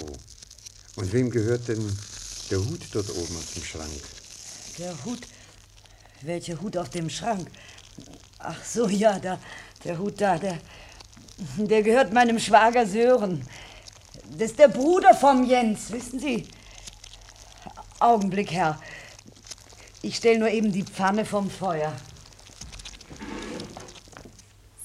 Und 0.95 1.11
wem 1.11 1.29
gehört 1.29 1.67
denn 1.67 1.97
der 2.51 2.59
Hut 2.59 2.81
dort 2.91 3.09
oben 3.09 3.35
auf 3.35 3.53
dem 3.55 3.63
Schrank? 3.63 4.01
Der 4.77 5.05
Hut? 5.05 5.21
Welcher 6.21 6.61
Hut 6.61 6.77
auf 6.77 6.89
dem 6.89 7.09
Schrank? 7.09 7.49
Ach 8.37 8.63
so, 8.63 8.87
ja, 8.87 9.19
da, 9.19 9.39
der 9.83 9.97
Hut 9.97 10.21
da, 10.21 10.37
der, 10.37 10.59
der 11.57 11.81
gehört 11.81 12.13
meinem 12.13 12.39
Schwager 12.39 12.85
Sören. 12.85 13.47
Das 14.37 14.51
ist 14.51 14.59
der 14.59 14.67
Bruder 14.67 15.13
vom 15.13 15.43
Jens, 15.43 15.91
wissen 15.91 16.19
Sie? 16.19 16.47
Augenblick, 17.99 18.51
Herr. 18.51 18.79
Ich 20.01 20.17
stelle 20.17 20.39
nur 20.39 20.49
eben 20.49 20.71
die 20.71 20.83
Pfanne 20.83 21.25
vom 21.25 21.49
Feuer. 21.49 21.93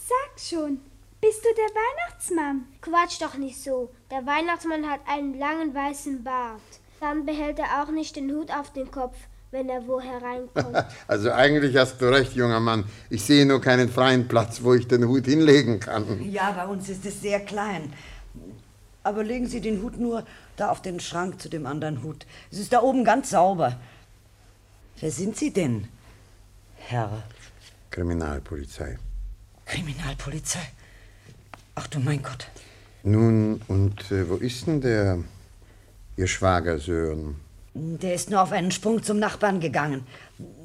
Sag 0.08 0.40
schon, 0.40 0.80
bist 1.20 1.44
du 1.44 1.48
der 1.56 1.74
Weihnachtsmann? 1.74 2.64
Quatsch 2.80 3.20
doch 3.20 3.36
nicht 3.36 3.62
so. 3.62 3.90
Der 4.10 4.24
Weihnachtsmann 4.26 4.88
hat 4.88 5.00
einen 5.06 5.38
langen 5.38 5.74
weißen 5.74 6.22
Bart. 6.22 6.60
Dann 7.00 7.26
behält 7.26 7.58
er 7.58 7.82
auch 7.82 7.90
nicht 7.90 8.16
den 8.16 8.30
Hut 8.30 8.50
auf 8.50 8.72
den 8.72 8.90
Kopf, 8.90 9.16
wenn 9.50 9.68
er 9.68 9.86
wo 9.86 10.00
hereinkommt. 10.00 10.84
also 11.06 11.32
eigentlich 11.32 11.76
hast 11.76 12.00
du 12.00 12.06
recht, 12.06 12.34
junger 12.34 12.60
Mann. 12.60 12.84
Ich 13.10 13.24
sehe 13.24 13.46
nur 13.46 13.60
keinen 13.60 13.88
freien 13.88 14.28
Platz, 14.28 14.62
wo 14.62 14.74
ich 14.74 14.86
den 14.86 15.06
Hut 15.06 15.26
hinlegen 15.26 15.80
kann. 15.80 16.22
Ja, 16.30 16.52
bei 16.52 16.66
uns 16.66 16.88
ist 16.88 17.04
es 17.04 17.20
sehr 17.20 17.40
klein. 17.40 17.92
Aber 19.02 19.24
legen 19.24 19.46
Sie 19.46 19.60
den 19.60 19.82
Hut 19.82 19.98
nur 19.98 20.24
da 20.56 20.70
auf 20.70 20.82
den 20.82 21.00
Schrank 21.00 21.40
zu 21.40 21.48
dem 21.48 21.66
anderen 21.66 22.02
Hut. 22.02 22.26
Es 22.50 22.58
ist 22.58 22.72
da 22.72 22.82
oben 22.82 23.04
ganz 23.04 23.30
sauber. 23.30 23.78
Wer 25.00 25.10
sind 25.10 25.36
Sie 25.36 25.52
denn, 25.52 25.88
Herr? 26.76 27.22
Kriminalpolizei. 27.90 28.98
Kriminalpolizei? 29.64 30.66
Ach 31.78 31.86
du 31.86 32.00
mein 32.00 32.20
Gott. 32.20 32.48
Nun, 33.04 33.60
und 33.68 34.10
äh, 34.10 34.28
wo 34.28 34.34
ist 34.34 34.66
denn 34.66 34.80
der, 34.80 35.18
Ihr 36.16 36.26
Schwager 36.26 36.80
Sören? 36.80 37.36
Der 37.72 38.14
ist 38.14 38.30
nur 38.30 38.42
auf 38.42 38.50
einen 38.50 38.72
Sprung 38.72 39.00
zum 39.00 39.20
Nachbarn 39.20 39.60
gegangen. 39.60 40.04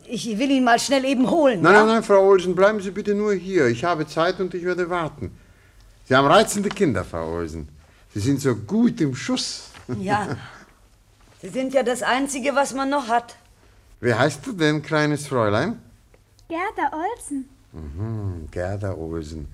Ich 0.07 0.25
will 0.39 0.49
ihn 0.49 0.63
mal 0.63 0.79
schnell 0.79 1.05
eben 1.05 1.29
holen. 1.29 1.61
Nein, 1.61 1.73
ja? 1.73 1.79
nein, 1.81 1.95
nein, 1.95 2.03
Frau 2.03 2.27
Olsen, 2.27 2.55
bleiben 2.55 2.79
Sie 2.81 2.89
bitte 2.89 3.13
nur 3.13 3.35
hier. 3.35 3.67
Ich 3.67 3.83
habe 3.83 4.07
Zeit 4.07 4.39
und 4.39 4.55
ich 4.55 4.65
werde 4.65 4.89
warten. 4.89 5.29
Sie 6.05 6.15
haben 6.15 6.25
reizende 6.25 6.69
Kinder, 6.69 7.05
Frau 7.05 7.31
Olsen. 7.31 7.69
Sie 8.11 8.19
sind 8.19 8.41
so 8.41 8.55
gut 8.55 8.99
im 8.99 9.15
Schuss. 9.15 9.69
Ja. 9.99 10.37
Sie 11.41 11.49
sind 11.49 11.73
ja 11.73 11.83
das 11.83 12.01
Einzige, 12.01 12.55
was 12.55 12.73
man 12.73 12.89
noch 12.89 13.09
hat. 13.09 13.35
Wie 13.99 14.13
heißt 14.13 14.47
du 14.47 14.53
denn, 14.53 14.81
kleines 14.81 15.27
Fräulein? 15.27 15.77
Gerda 16.47 16.85
Olsen. 17.03 17.49
Mhm, 17.73 18.47
Gerda 18.49 18.93
Olsen. 18.95 19.47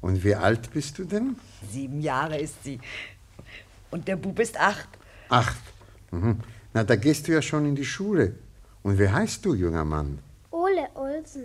Und 0.00 0.22
wie 0.24 0.34
alt 0.34 0.72
bist 0.72 0.98
du 0.98 1.04
denn? 1.04 1.36
Sieben 1.70 2.00
Jahre 2.00 2.38
ist 2.38 2.62
sie. 2.64 2.78
Und 3.90 4.06
der 4.06 4.16
Bub 4.16 4.38
ist 4.38 4.58
acht. 4.58 4.88
Acht. 5.28 5.60
Mhm. 6.10 6.40
Na, 6.72 6.84
da 6.84 6.96
gehst 6.96 7.26
du 7.26 7.32
ja 7.32 7.42
schon 7.42 7.66
in 7.66 7.74
die 7.74 7.84
Schule. 7.84 8.34
Und 8.82 8.98
wie 8.98 9.08
heißt 9.08 9.44
du, 9.44 9.54
junger 9.54 9.84
Mann? 9.84 10.18
Ole 10.50 10.88
Olsen. 10.94 11.44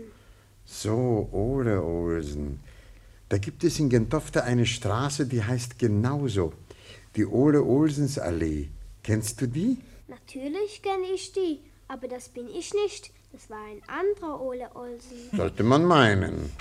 So, 0.65 1.29
Ole 1.31 1.81
Olsen. 1.81 2.59
Da 3.29 3.37
gibt 3.37 3.63
es 3.63 3.79
in 3.79 3.89
Gentofte 3.89 4.43
eine 4.43 4.65
Straße, 4.65 5.25
die 5.25 5.43
heißt 5.43 5.79
genauso. 5.79 6.53
Die 7.15 7.25
Ole 7.25 7.63
Olsens 7.63 8.19
Allee. 8.19 8.69
Kennst 9.01 9.41
du 9.41 9.47
die? 9.47 9.77
Natürlich 10.07 10.81
kenne 10.81 11.07
ich 11.13 11.31
die, 11.33 11.59
aber 11.87 12.07
das 12.07 12.29
bin 12.29 12.47
ich 12.47 12.73
nicht. 12.73 13.11
Das 13.31 13.49
war 13.49 13.57
ein 13.65 13.81
anderer 13.87 14.39
Ole 14.39 14.69
Olsen. 14.75 15.17
Sollte 15.35 15.63
man 15.63 15.85
meinen. 15.85 16.51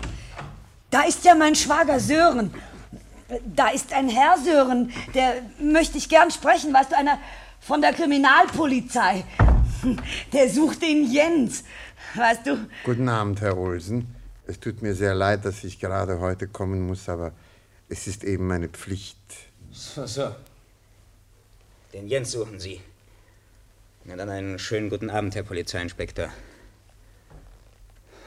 Da 0.93 1.05
ist 1.05 1.25
ja 1.25 1.35
mein 1.35 1.55
Schwager 1.55 1.99
Sören. 1.99 2.53
Da 3.47 3.71
ist 3.71 3.95
ein 3.95 4.11
Herr 4.11 4.37
Sören, 4.37 4.93
der 5.15 5.41
möchte 5.59 5.97
ich 5.97 6.07
gern 6.07 6.31
sprechen, 6.31 6.75
weißt 6.75 6.93
du, 6.93 6.99
einer 6.99 7.19
von 7.61 7.81
der 7.81 7.95
Kriminalpolizei. 7.95 9.25
Der 10.35 10.51
sucht 10.51 10.83
den 10.83 11.11
Jens, 11.11 11.65
weißt 12.15 12.47
du. 12.47 12.69
Guten 12.85 13.09
Abend, 13.09 13.41
Herr 13.41 13.57
Olsen. 13.57 14.15
Es 14.47 14.61
tut 14.61 14.83
mir 14.83 14.95
sehr 14.95 15.15
leid, 15.15 15.47
dass 15.47 15.65
ich 15.65 15.81
gerade 15.81 16.21
heute 16.21 16.47
kommen 16.47 16.87
muss, 16.87 17.09
aber 17.09 17.33
es 17.89 18.07
ist 18.07 18.23
eben 18.23 18.47
meine 18.47 18.69
Pflicht. 18.69 19.17
So, 19.71 20.05
so. 20.05 20.35
Den 21.95 22.07
Jens 22.07 22.33
suchen 22.33 22.61
Sie. 22.61 22.83
Na 24.05 24.15
dann 24.17 24.29
einen 24.29 24.59
schönen 24.59 24.91
guten 24.91 25.09
Abend, 25.09 25.35
Herr 25.37 25.43
Polizeiinspektor. 25.43 26.29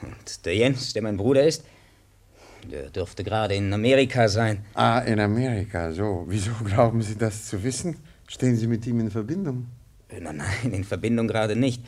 Und 0.01 0.45
der 0.48 0.55
Jens, 0.55 0.93
der 0.93 1.03
mein 1.03 1.17
Bruder 1.17 1.45
ist, 1.45 1.63
der 2.72 2.89
dürfte 2.89 3.24
gerade 3.24 3.55
in 3.55 3.72
Amerika 3.74 4.27
sein. 4.27 4.65
Ah, 4.74 5.00
in 5.00 5.19
Amerika, 5.19 5.91
so. 5.91 6.25
Wieso 6.27 6.51
glauben 6.65 7.01
Sie 7.01 7.15
das 7.17 7.48
zu 7.48 7.63
wissen? 7.63 7.98
Stehen 8.27 8.55
Sie 8.55 8.67
mit 8.67 8.86
ihm 8.88 9.00
in 9.00 9.12
Verbindung? 9.12 9.67
Äh, 10.10 10.19
Nein, 10.19 10.38
nein, 10.38 10.72
in 10.74 10.84
Verbindung 10.84 11.27
gerade 11.27 11.55
nicht. 11.55 11.84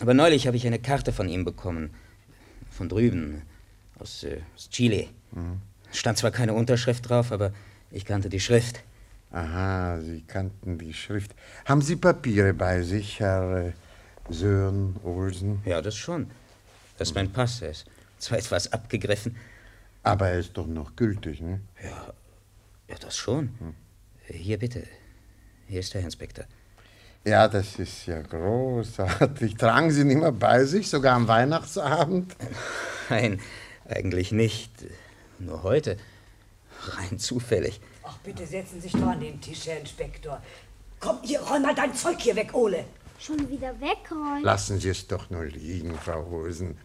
Aber 0.00 0.14
neulich 0.14 0.46
habe 0.46 0.56
ich 0.56 0.66
eine 0.66 0.78
Karte 0.78 1.12
von 1.12 1.28
ihm 1.28 1.44
bekommen. 1.44 1.90
Von 2.70 2.88
drüben, 2.88 3.42
aus, 3.98 4.24
äh, 4.24 4.38
aus 4.56 4.70
Chile. 4.70 5.08
Stand 5.92 6.18
zwar 6.18 6.30
keine 6.30 6.54
Unterschrift 6.54 7.08
drauf, 7.08 7.32
aber 7.32 7.52
ich 7.90 8.04
kannte 8.04 8.28
die 8.28 8.40
Schrift. 8.40 8.82
Aha, 9.30 9.98
Sie 10.00 10.22
kannten 10.26 10.78
die 10.78 10.92
Schrift. 10.92 11.34
Haben 11.64 11.82
Sie 11.82 11.96
Papiere 11.96 12.52
bei 12.54 12.82
sich, 12.82 13.20
Herr 13.20 13.66
äh, 13.66 13.72
Sören 14.30 14.96
Olsen? 15.04 15.60
Ja, 15.64 15.80
das 15.82 15.96
schon. 15.96 16.30
Das 16.98 17.08
ist 17.08 17.14
mein 17.14 17.30
Pass. 17.32 17.62
Er 17.62 17.70
ist 17.70 17.86
zwar 18.18 18.38
etwas 18.38 18.72
abgegriffen. 18.72 19.36
Aber 20.02 20.28
er 20.28 20.38
ist 20.38 20.56
doch 20.56 20.66
noch 20.66 20.96
gültig, 20.96 21.40
ne? 21.40 21.60
Ja, 21.82 22.12
ja 22.88 22.96
das 23.00 23.16
schon. 23.16 23.50
Hier 24.26 24.58
bitte. 24.58 24.84
Hier 25.68 25.80
ist 25.80 25.94
der 25.94 26.00
Herr 26.00 26.06
Inspektor. 26.06 26.44
Ja, 27.24 27.46
das 27.46 27.78
ist 27.78 28.06
ja 28.06 28.20
großartig. 28.20 29.56
Tragen 29.56 29.90
Sie 29.92 30.00
ihn 30.00 30.10
immer 30.10 30.32
bei 30.32 30.64
sich, 30.64 30.90
sogar 30.90 31.14
am 31.14 31.28
Weihnachtsabend? 31.28 32.34
Nein, 33.10 33.40
eigentlich 33.88 34.32
nicht. 34.32 34.72
Nur 35.38 35.62
heute. 35.62 35.96
Rein 36.88 37.18
zufällig. 37.18 37.80
Ach, 38.02 38.18
bitte 38.18 38.44
setzen 38.44 38.80
Sie 38.80 38.88
sich 38.88 38.92
doch 38.92 39.06
an 39.06 39.20
den 39.20 39.40
Tisch, 39.40 39.66
Herr 39.66 39.78
Inspektor. 39.78 40.42
Komm, 40.98 41.18
hier, 41.22 41.40
räum 41.40 41.62
mal 41.62 41.74
dein 41.74 41.94
Zeug 41.94 42.20
hier 42.20 42.34
weg, 42.34 42.54
Ole. 42.54 42.84
Schon 43.20 43.48
wieder 43.48 43.80
weg, 43.80 43.98
Roy. 44.10 44.42
Lassen 44.42 44.80
Sie 44.80 44.88
es 44.88 45.06
doch 45.06 45.30
nur 45.30 45.44
liegen, 45.44 45.94
Frau 45.94 46.26
Olsen. 46.26 46.76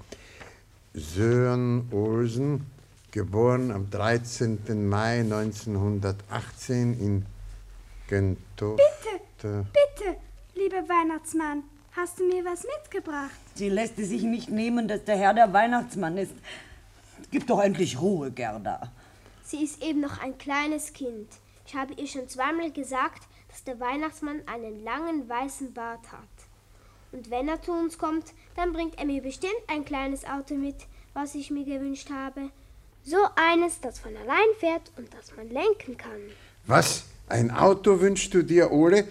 Sören 0.93 1.87
Olsen, 1.91 2.67
geboren 3.11 3.71
am 3.71 3.89
13. 3.89 4.87
Mai 4.87 5.19
1918 5.21 6.99
in 6.99 7.25
Gentofte. 8.07 8.83
Bitte, 9.41 9.65
bitte, 9.73 10.17
lieber 10.55 10.87
Weihnachtsmann, 10.87 11.63
hast 11.91 12.19
du 12.19 12.27
mir 12.27 12.43
was 12.45 12.63
mitgebracht? 12.63 13.31
Sie 13.55 13.69
lässt 13.69 13.97
es 13.99 14.09
sich 14.09 14.23
nicht 14.23 14.49
nehmen, 14.49 14.87
dass 14.87 15.03
der 15.03 15.17
Herr 15.17 15.33
der 15.33 15.51
Weihnachtsmann 15.53 16.17
ist. 16.17 16.33
Gib 17.31 17.47
doch 17.47 17.61
endlich 17.61 17.99
Ruhe, 17.99 18.31
Gerda. 18.31 18.91
Sie 19.43 19.63
ist 19.63 19.81
eben 19.81 20.01
noch 20.01 20.21
ein 20.21 20.37
kleines 20.37 20.93
Kind. 20.93 21.27
Ich 21.65 21.75
habe 21.75 21.93
ihr 21.93 22.07
schon 22.07 22.27
zweimal 22.27 22.71
gesagt, 22.71 23.27
dass 23.49 23.63
der 23.63 23.79
Weihnachtsmann 23.79 24.41
einen 24.45 24.83
langen 24.83 25.27
weißen 25.27 25.73
Bart 25.73 26.11
hat. 26.11 26.21
Und 27.11 27.29
wenn 27.29 27.47
er 27.47 27.61
zu 27.61 27.71
uns 27.71 27.97
kommt, 27.97 28.33
dann 28.55 28.73
bringt 28.73 28.97
er 28.99 29.05
mir 29.05 29.21
bestimmt 29.21 29.53
ein 29.67 29.85
kleines 29.85 30.25
Auto 30.25 30.55
mit, 30.55 30.75
was 31.13 31.35
ich 31.35 31.49
mir 31.51 31.63
gewünscht 31.63 32.09
habe. 32.09 32.51
So 33.09 33.15
eines, 33.37 33.79
das 33.79 33.99
von 33.99 34.11
allein 34.17 34.49
fährt 34.59 34.91
und 34.97 35.07
das 35.13 35.33
man 35.37 35.47
lenken 35.47 35.95
kann. 35.95 36.19
Was? 36.65 37.05
Ein 37.29 37.51
Auto 37.51 38.01
wünschst 38.01 38.33
du 38.33 38.43
dir, 38.43 38.69
Ole? 38.69 39.07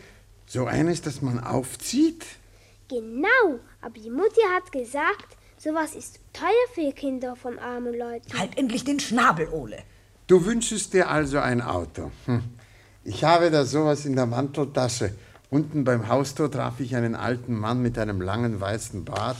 So 0.47 0.67
eines, 0.67 1.01
das 1.01 1.23
man 1.23 1.43
aufzieht? 1.43 2.27
Genau, 2.91 3.59
aber 3.81 3.95
die 3.99 4.11
Mutti 4.11 4.43
hat 4.55 4.71
gesagt, 4.71 5.39
sowas 5.57 5.95
ist 5.95 6.21
teuer 6.35 6.51
für 6.75 6.93
Kinder 6.93 7.37
von 7.37 7.59
armen 7.59 7.99
Leuten. 7.99 8.39
Halt 8.39 8.59
endlich 8.59 8.85
den 8.85 9.01
Schnabel, 9.01 9.49
Ole. 9.49 9.79
Du 10.27 10.45
wünschst 10.45 10.93
dir 10.93 11.09
also 11.09 11.39
ein 11.39 11.63
Auto. 11.63 12.11
Hm. 12.27 12.43
Ich 13.03 13.25
habe 13.25 13.51
da 13.51 13.65
sowas 13.65 14.05
in 14.05 14.15
der 14.15 14.27
Manteltasche. 14.27 15.15
Unten 15.49 15.85
beim 15.85 16.07
Haustor 16.09 16.51
traf 16.51 16.81
ich 16.81 16.95
einen 16.97 17.15
alten 17.15 17.55
Mann 17.55 17.81
mit 17.81 17.99
einem 17.99 18.21
langen 18.21 18.61
weißen 18.61 19.07
Bart 19.07 19.39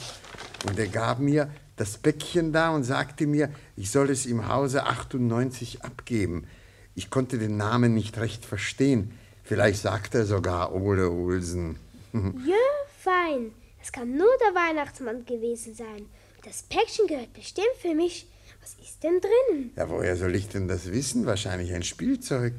und 0.67 0.79
er 0.79 0.87
gab 0.87 1.19
mir 1.19 1.47
das 1.77 1.97
Päckchen 1.97 2.51
da 2.51 2.71
und 2.71 2.83
sagte 2.83 3.25
mir, 3.27 3.49
ich 3.75 3.91
soll 3.91 4.09
es 4.09 4.25
im 4.25 4.47
Hause 4.47 4.83
98 4.83 5.83
abgeben. 5.83 6.47
Ich 6.95 7.09
konnte 7.09 7.37
den 7.37 7.55
Namen 7.55 7.93
nicht 7.93 8.17
recht 8.17 8.45
verstehen. 8.45 9.13
Vielleicht 9.43 9.81
sagt 9.81 10.15
er 10.15 10.25
sogar 10.25 10.73
Ole 10.73 11.09
Olsen. 11.09 11.77
Ja, 12.13 12.55
fein. 12.99 13.51
Es 13.81 13.91
kann 13.91 14.17
nur 14.17 14.27
der 14.41 14.55
Weihnachtsmann 14.55 15.25
gewesen 15.25 15.75
sein. 15.75 16.07
Das 16.43 16.63
Päckchen 16.63 17.05
gehört 17.07 17.33
bestimmt 17.33 17.75
für 17.79 17.93
mich. 17.93 18.27
Was 18.61 18.75
ist 18.83 19.03
denn 19.03 19.21
drin? 19.21 19.71
Ja, 19.75 19.87
woher 19.89 20.15
soll 20.17 20.35
ich 20.35 20.47
denn 20.49 20.67
das 20.67 20.91
wissen? 20.91 21.25
Wahrscheinlich 21.25 21.73
ein 21.73 21.83
Spielzeug. 21.83 22.53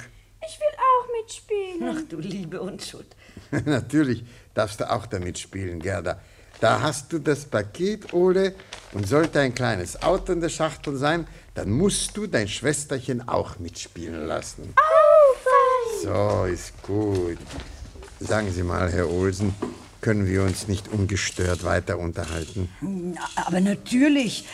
Ich 0.47 0.61
will 0.61 0.79
auch 0.79 1.21
mitspielen. 1.21 1.97
Ach 1.97 2.09
du 2.09 2.19
liebe 2.19 2.61
Unschuld. 2.61 3.17
Natürlich 3.67 4.25
darfst 4.55 4.81
du 4.81 4.91
auch 4.91 5.07
damit 5.07 5.39
spielen, 5.39 5.81
Gerda. 5.81 6.21
Da 6.61 6.81
hast 6.83 7.13
du 7.13 7.19
das 7.19 7.45
Paket, 7.45 8.13
Ole, 8.13 8.55
und 8.93 9.07
sollte 9.07 9.41
ein 9.41 9.55
kleines 9.55 10.03
Auto 10.03 10.33
in 10.33 10.41
der 10.41 10.49
Schachtel 10.49 10.97
sein, 10.97 11.27
dann 11.55 11.71
musst 11.71 12.17
du 12.17 12.27
dein 12.27 12.49
Schwesterchen 12.49 13.29
auch 13.29 13.59
mitspielen 13.59 14.27
lassen. 14.27 14.75
Oh, 14.77 15.37
fein. 15.45 16.47
So, 16.49 16.53
ist 16.53 16.83
gut. 16.83 17.39
Sagen 18.21 18.51
Sie 18.53 18.63
mal, 18.63 18.91
Herr 18.91 19.09
Olsen, 19.09 19.55
können 20.01 20.27
wir 20.27 20.43
uns 20.43 20.69
nicht 20.69 20.89
ungestört 20.89 21.65
weiter 21.65 21.99
unterhalten? 21.99 22.69
Aber 23.37 23.61
natürlich. 23.61 24.47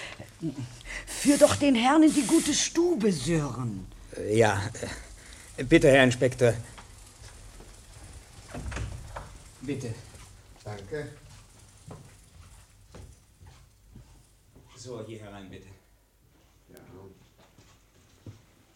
Führ 1.06 1.38
doch 1.38 1.56
den 1.56 1.74
Herrn 1.74 2.02
in 2.02 2.12
die 2.12 2.26
gute 2.26 2.52
Stube, 2.52 3.12
Sören. 3.12 3.86
Äh, 4.16 4.36
Ja, 4.38 4.60
äh, 5.56 5.64
bitte, 5.64 5.88
Herr 5.90 6.04
Inspektor. 6.04 6.52
Bitte. 9.62 9.94
Danke. 10.64 11.08
So, 14.84 15.02
hier 15.06 15.18
herein, 15.20 15.48
bitte. 15.48 15.68
Ja. 16.68 16.78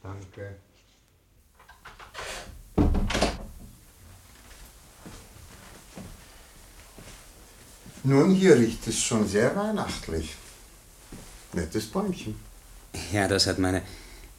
Danke. 0.03 0.57
Nun, 8.05 8.35
hier 8.35 8.57
riecht 8.57 8.87
es 8.87 8.99
schon 9.03 9.29
sehr 9.29 9.55
weihnachtlich. 9.55 10.35
Nettes 11.53 11.89
Bäumchen. 11.89 12.37
Ja, 13.13 13.29
das 13.29 13.47
hat 13.47 13.59
meine, 13.59 13.83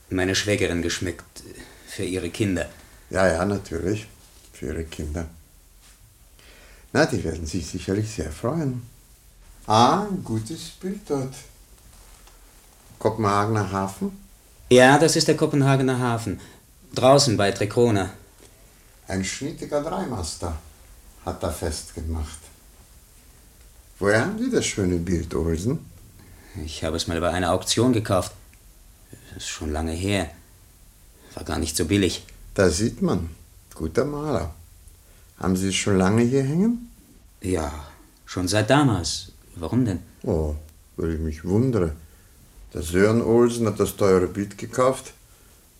meine 0.10 0.34
Schwägerin 0.34 0.82
geschmückt. 0.82 1.41
äh, 1.41 1.53
Für 1.88 2.03
ihre 2.03 2.32
Kinder. 2.32 2.67
Ja, 3.12 3.27
ja, 3.27 3.45
natürlich. 3.45 4.08
Für 4.53 4.65
Ihre 4.67 4.86
Kinder. 4.86 5.27
Na, 6.93 7.05
die 7.05 7.23
werden 7.23 7.45
sich 7.45 7.67
sicherlich 7.67 8.10
sehr 8.10 8.32
freuen. 8.32 8.82
Ah, 9.67 10.08
ein 10.10 10.23
gutes 10.23 10.71
Bild 10.82 11.01
dort. 11.08 11.36
Kopenhagener 13.00 13.72
Hafen? 13.72 14.12
Ja, 14.70 15.00
das 15.00 15.16
ist 15.16 15.28
der 15.30 15.38
Kopenhagener 15.38 16.00
Hafen. 16.00 16.40
Draußen 16.94 17.38
bei 17.38 17.52
Trekona. 17.52 18.10
Ein 19.08 19.24
schnittiger 19.24 19.82
Dreimaster 19.82 20.56
hat 21.26 21.42
er 21.42 21.52
festgemacht. 21.52 22.40
Woher 24.00 24.26
haben 24.26 24.38
Sie 24.38 24.52
das 24.52 24.66
schöne 24.66 24.98
Bild, 24.98 25.34
Olsen? 25.34 25.80
Ich 26.66 26.84
habe 26.84 26.98
es 26.98 27.08
mal 27.08 27.20
bei 27.22 27.30
einer 27.30 27.52
Auktion 27.54 27.94
gekauft. 27.94 28.34
Das 29.30 29.44
ist 29.44 29.50
schon 29.50 29.72
lange 29.72 29.94
her. 29.94 30.30
War 31.36 31.44
gar 31.44 31.60
nicht 31.60 31.78
so 31.78 31.86
billig. 31.86 32.26
Da 32.54 32.70
sieht 32.70 33.02
man. 33.02 33.30
Guter 33.76 34.06
Maler. 34.06 34.54
Haben 35.38 35.56
Sie 35.56 35.70
es 35.70 35.76
schon 35.76 35.98
lange 35.98 36.24
hier 36.24 36.44
hängen? 36.44 36.92
Ja, 37.42 37.72
schon 38.26 38.48
seit 38.48 38.70
damals. 38.70 39.32
Warum 39.56 39.86
denn? 39.86 40.00
Oh, 40.24 40.56
weil 40.98 41.14
ich 41.14 41.20
mich 41.20 41.46
wundere. 41.46 41.96
Der 42.73 42.84
Sören 42.84 43.21
Olsen 43.21 43.65
hat 43.65 43.79
das 43.79 43.95
teure 43.95 44.27
Bild 44.27 44.58
gekauft 44.58 45.13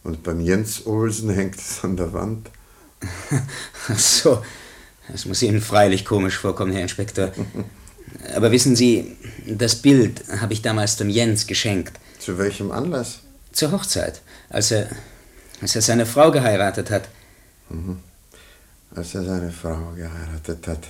und 0.04 0.24
beim 0.24 0.40
Jens 0.40 0.86
Olsen 0.88 1.30
hängt 1.30 1.56
es 1.56 1.84
an 1.84 1.98
der 1.98 2.14
Wand. 2.14 2.50
Ach 3.88 4.00
so, 4.00 4.44
das 5.12 5.26
muss 5.26 5.42
Ihnen 5.42 5.62
freilich 5.62 6.04
komisch 6.04 6.38
vorkommen, 6.38 6.72
Herr 6.72 6.82
Inspektor. 6.82 7.32
Aber 8.36 8.52
wissen 8.52 8.76
Sie, 8.76 9.18
das 9.46 9.76
Bild 9.76 10.24
habe 10.42 10.54
ich 10.54 10.62
damals 10.62 10.98
dem 10.98 11.10
Jens 11.10 11.46
geschenkt. 11.46 12.00
Zu 12.18 12.38
welchem 12.38 12.72
Anlass? 12.72 13.20
Zur 13.52 13.72
Hochzeit, 13.72 14.22
als 14.50 14.72
er, 14.72 14.90
als 15.62 15.76
er 15.76 15.82
seine 15.84 16.06
Frau 16.08 16.32
geheiratet 16.32 16.90
hat. 16.90 17.08
Mhm. 17.70 18.00
Als 18.96 19.14
er 19.14 19.24
seine 19.24 19.52
Frau 19.52 19.92
geheiratet 19.96 20.68
hat. 20.68 20.88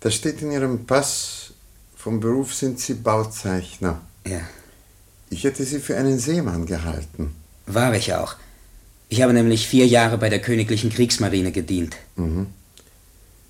Da 0.00 0.10
steht 0.10 0.42
in 0.42 0.52
Ihrem 0.52 0.84
Pass, 0.86 1.52
vom 1.96 2.20
Beruf 2.20 2.54
sind 2.54 2.78
Sie 2.80 2.94
Bauzeichner. 2.94 4.00
Ja. 4.26 4.40
Ich 5.30 5.44
hätte 5.44 5.64
Sie 5.64 5.78
für 5.80 5.96
einen 5.96 6.18
Seemann 6.18 6.66
gehalten. 6.66 7.34
War 7.66 7.94
ich 7.94 8.14
auch. 8.14 8.36
Ich 9.08 9.22
habe 9.22 9.32
nämlich 9.32 9.66
vier 9.66 9.86
Jahre 9.86 10.18
bei 10.18 10.28
der 10.28 10.40
Königlichen 10.40 10.90
Kriegsmarine 10.90 11.52
gedient. 11.52 11.96
Mhm. 12.16 12.48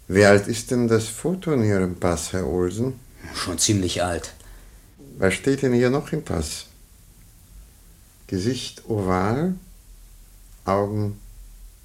Wie 0.08 0.24
alt 0.24 0.48
ist 0.48 0.70
denn 0.70 0.88
das 0.88 1.06
Foto 1.06 1.52
in 1.52 1.62
Ihrem 1.62 1.96
Pass, 1.96 2.32
Herr 2.32 2.46
Olsen? 2.46 2.94
Schon 3.34 3.58
ziemlich 3.58 4.02
alt. 4.02 4.32
Was 5.18 5.34
steht 5.34 5.62
denn 5.62 5.72
hier 5.72 5.90
noch 5.90 6.12
im 6.12 6.24
Pass? 6.24 6.66
Gesicht 8.26 8.88
oval, 8.88 9.54
Augen 10.64 11.20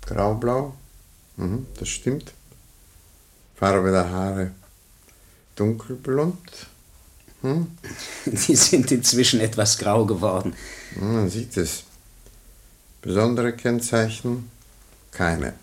graublau. 0.05 0.73
Mhm, 1.37 1.65
das 1.79 1.89
stimmt. 1.89 2.33
Farbe 3.55 3.91
der 3.91 4.09
Haare 4.09 4.51
dunkelblond. 5.55 6.67
Hm? 7.45 7.67
Die 8.25 8.55
sind 8.55 8.91
inzwischen 8.91 9.39
etwas 9.39 9.77
grau 9.77 10.03
geworden. 10.05 10.55
Man 10.95 11.29
sieht 11.29 11.55
es. 11.57 11.83
Besondere 13.03 13.53
Kennzeichen? 13.53 14.49
Keine. 15.11 15.53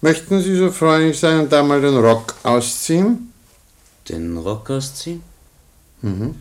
Möchten 0.00 0.42
Sie 0.42 0.56
so 0.56 0.72
freundlich 0.72 1.20
sein 1.20 1.40
und 1.40 1.52
da 1.52 1.62
mal 1.62 1.80
den 1.80 1.96
Rock 1.96 2.34
ausziehen? 2.42 3.32
Den 4.08 4.36
Rock 4.36 4.70
ausziehen? 4.70 5.22
Mhm. 6.02 6.34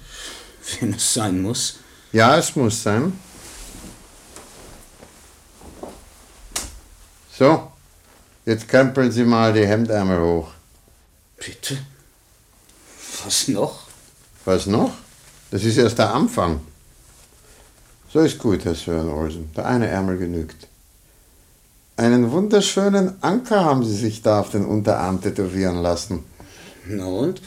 Wenn 0.79 0.93
es 0.93 1.13
sein 1.13 1.39
muss. 1.39 1.77
Ja, 2.11 2.37
es 2.37 2.55
muss 2.55 2.81
sein. 2.81 3.19
So, 7.37 7.71
jetzt 8.45 8.67
krempeln 8.67 9.11
Sie 9.11 9.23
mal 9.23 9.53
die 9.53 9.67
Hemdärmel 9.67 10.19
hoch. 10.19 10.51
Bitte? 11.37 11.77
Was 13.25 13.47
noch? 13.47 13.79
Was 14.45 14.65
noch? 14.65 14.91
Das 15.51 15.63
ist 15.63 15.77
erst 15.77 15.97
der 15.97 16.13
Anfang. 16.13 16.61
So 18.11 18.19
ist 18.19 18.39
gut, 18.39 18.65
Herr 18.65 18.75
Sören 18.75 19.09
Olsen. 19.09 19.51
Der 19.55 19.65
eine 19.65 19.87
Ärmel 19.87 20.17
genügt. 20.17 20.67
Einen 21.97 22.31
wunderschönen 22.31 23.21
Anker 23.21 23.63
haben 23.65 23.83
Sie 23.83 23.95
sich 23.95 24.21
da 24.21 24.39
auf 24.39 24.51
den 24.51 24.65
Unterarm 24.65 25.21
tätowieren 25.21 25.81
lassen. 25.81 26.23
Na 26.87 27.05
und? 27.05 27.41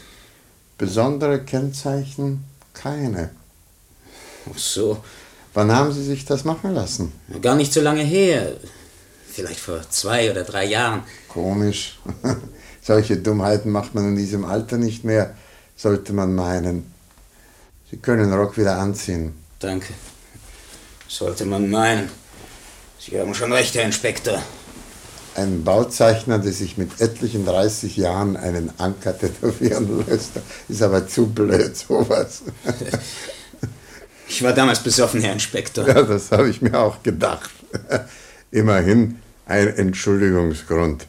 Besondere 0.76 1.42
Kennzeichen? 1.42 2.44
Keine. 2.74 3.30
Ach 4.50 4.58
so. 4.58 5.02
Wann 5.54 5.72
haben 5.72 5.92
Sie 5.92 6.04
sich 6.04 6.24
das 6.24 6.44
machen 6.44 6.74
lassen? 6.74 7.12
Gar 7.40 7.56
nicht 7.56 7.72
so 7.72 7.80
lange 7.80 8.02
her. 8.02 8.52
Vielleicht 9.28 9.60
vor 9.60 9.80
zwei 9.88 10.30
oder 10.30 10.44
drei 10.44 10.66
Jahren. 10.66 11.02
Komisch. 11.28 11.98
Solche 12.82 13.16
Dummheiten 13.16 13.70
macht 13.70 13.94
man 13.94 14.08
in 14.08 14.16
diesem 14.16 14.44
Alter 14.44 14.76
nicht 14.76 15.04
mehr, 15.04 15.34
sollte 15.82 16.12
man 16.12 16.34
meinen. 16.34 16.92
Sie 17.90 17.96
können 17.96 18.30
den 18.30 18.32
Rock 18.32 18.56
wieder 18.56 18.78
anziehen. 18.78 19.34
Danke. 19.58 19.92
Sollte 21.08 21.44
man 21.44 21.68
meinen. 21.68 22.08
Sie 23.00 23.18
haben 23.18 23.34
schon 23.34 23.52
recht, 23.52 23.74
Herr 23.74 23.82
Inspektor. 23.82 24.40
Ein 25.34 25.64
Bauzeichner, 25.64 26.38
der 26.38 26.52
sich 26.52 26.78
mit 26.78 27.00
etlichen 27.00 27.44
30 27.44 27.96
Jahren 27.96 28.36
einen 28.36 28.70
Anker 28.78 29.18
tätowieren 29.18 30.06
lässt, 30.06 30.32
ist 30.68 30.82
aber 30.82 31.08
zu 31.08 31.26
blöd, 31.26 31.76
sowas. 31.76 32.42
Ich 34.28 34.42
war 34.42 34.54
damals 34.54 34.82
besoffen, 34.82 35.20
Herr 35.20 35.34
Inspektor. 35.34 35.86
Ja, 35.86 36.04
das 36.04 36.30
habe 36.32 36.48
ich 36.48 36.62
mir 36.62 36.78
auch 36.78 37.02
gedacht. 37.02 37.50
Immerhin 38.50 39.18
ein 39.44 39.68
Entschuldigungsgrund. 39.68 41.06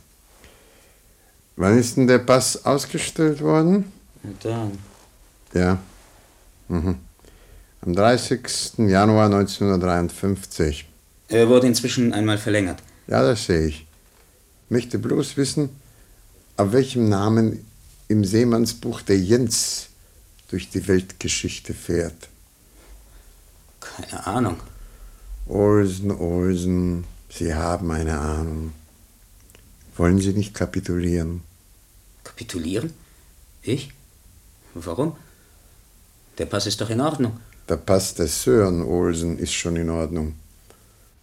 Wann 1.56 1.80
ist 1.80 1.96
denn 1.96 2.08
der 2.08 2.20
Pass 2.20 2.66
ausgestellt 2.66 3.40
worden? 3.40 3.94
Da. 4.42 4.72
Ja. 5.54 5.80
Mhm. 6.70 6.98
Am 7.82 7.94
30. 7.96 8.78
Januar 8.78 9.26
1953. 9.26 10.88
Er 11.28 11.50
wurde 11.50 11.68
inzwischen 11.68 12.14
einmal 12.14 12.38
verlängert. 12.38 12.82
Ja, 13.08 13.22
das 13.22 13.46
sehe 13.46 13.68
ich. 13.68 13.86
Möchte 14.70 14.98
bloß 14.98 15.36
wissen, 15.36 15.70
auf 16.56 16.72
welchem 16.72 17.10
Namen 17.10 17.66
im 18.08 18.24
Seemannsbuch 18.24 19.02
der 19.02 19.20
Jens 19.20 19.88
durch 20.50 20.70
die 20.70 20.88
Weltgeschichte 20.88 21.74
fährt. 21.74 22.30
Keine 23.80 24.26
Ahnung. 24.26 24.58
Olsen, 25.48 26.12
Olsen, 26.12 27.04
Sie 27.30 27.54
haben 27.54 27.92
eine 27.92 28.18
Ahnung. 28.18 28.72
Wollen 29.98 30.20
Sie 30.20 30.34
nicht 30.34 30.54
kapitulieren? 30.54 31.42
Kapitulieren? 32.24 32.94
Ich? 33.62 33.93
Warum? 34.76 35.16
Der 36.38 36.46
Pass 36.46 36.66
ist 36.66 36.82
doch 36.82 36.90
in 36.90 37.02
Ordnung. 37.02 37.40
Der 37.70 37.78
Pass 37.78 38.14
des 38.16 38.44
Sören 38.44 38.82
Olsen 38.82 39.38
ist 39.38 39.54
schon 39.54 39.76
in 39.76 39.90
Ordnung. 39.90 40.36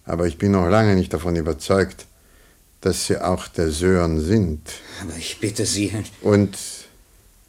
Aber 0.04 0.26
ich 0.26 0.38
bin 0.38 0.52
noch 0.52 0.68
lange 0.68 0.94
nicht 0.94 1.12
davon 1.12 1.36
überzeugt, 1.36 2.06
dass 2.80 3.06
Sie 3.06 3.18
auch 3.18 3.48
der 3.48 3.70
Sören 3.70 4.20
sind. 4.20 4.60
Aber 5.02 5.16
ich 5.16 5.38
bitte 5.38 5.66
Sie. 5.66 5.92
Und 6.22 6.56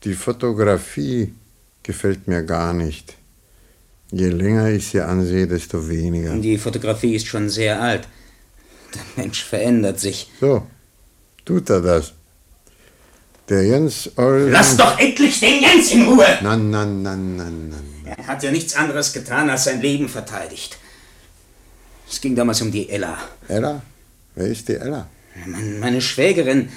die 0.04 0.14
Fotografie 0.14 1.34
gefällt 1.84 2.28
mir 2.28 2.44
gar 2.44 2.74
nicht. 2.74 3.16
Je 4.12 4.28
länger 4.28 4.70
ich 4.70 4.88
sie 4.88 5.02
ansehe, 5.02 5.48
desto 5.48 5.88
weniger. 5.88 6.36
Die 6.38 6.58
Fotografie 6.58 7.16
ist 7.16 7.28
schon 7.28 7.50
sehr 7.50 7.82
alt. 7.82 8.08
Der 8.94 9.24
Mensch 9.24 9.44
verändert 9.44 10.00
sich. 10.00 10.30
So, 10.42 10.68
tut 11.46 11.70
er 11.70 11.82
das. 11.82 12.14
Der 13.52 13.66
Jens 13.66 14.10
Olsen... 14.16 14.54
Lass 14.54 14.78
doch 14.78 14.98
endlich 14.98 15.42
den 15.42 15.62
Jens 15.62 15.92
in 15.92 16.08
Ruhe! 16.08 16.26
Nein, 16.42 16.70
nein, 16.70 17.02
nein, 17.02 17.36
nein, 17.36 17.70
nein. 17.70 18.16
Er 18.18 18.26
hat 18.26 18.42
ja 18.44 18.50
nichts 18.50 18.78
anderes 18.78 19.12
getan, 19.12 19.50
als 19.50 19.66
sein 19.66 19.82
Leben 19.82 20.08
verteidigt. 20.08 20.78
Es 22.10 22.22
ging 22.22 22.34
damals 22.34 22.62
um 22.62 22.72
die 22.72 22.90
Ella. 22.90 23.18
Ella? 23.50 23.82
Wer 24.36 24.48
ist 24.48 24.70
die 24.70 24.76
Ella? 24.76 25.06
Meine 25.82 26.00
Schwägerin, 26.00 26.70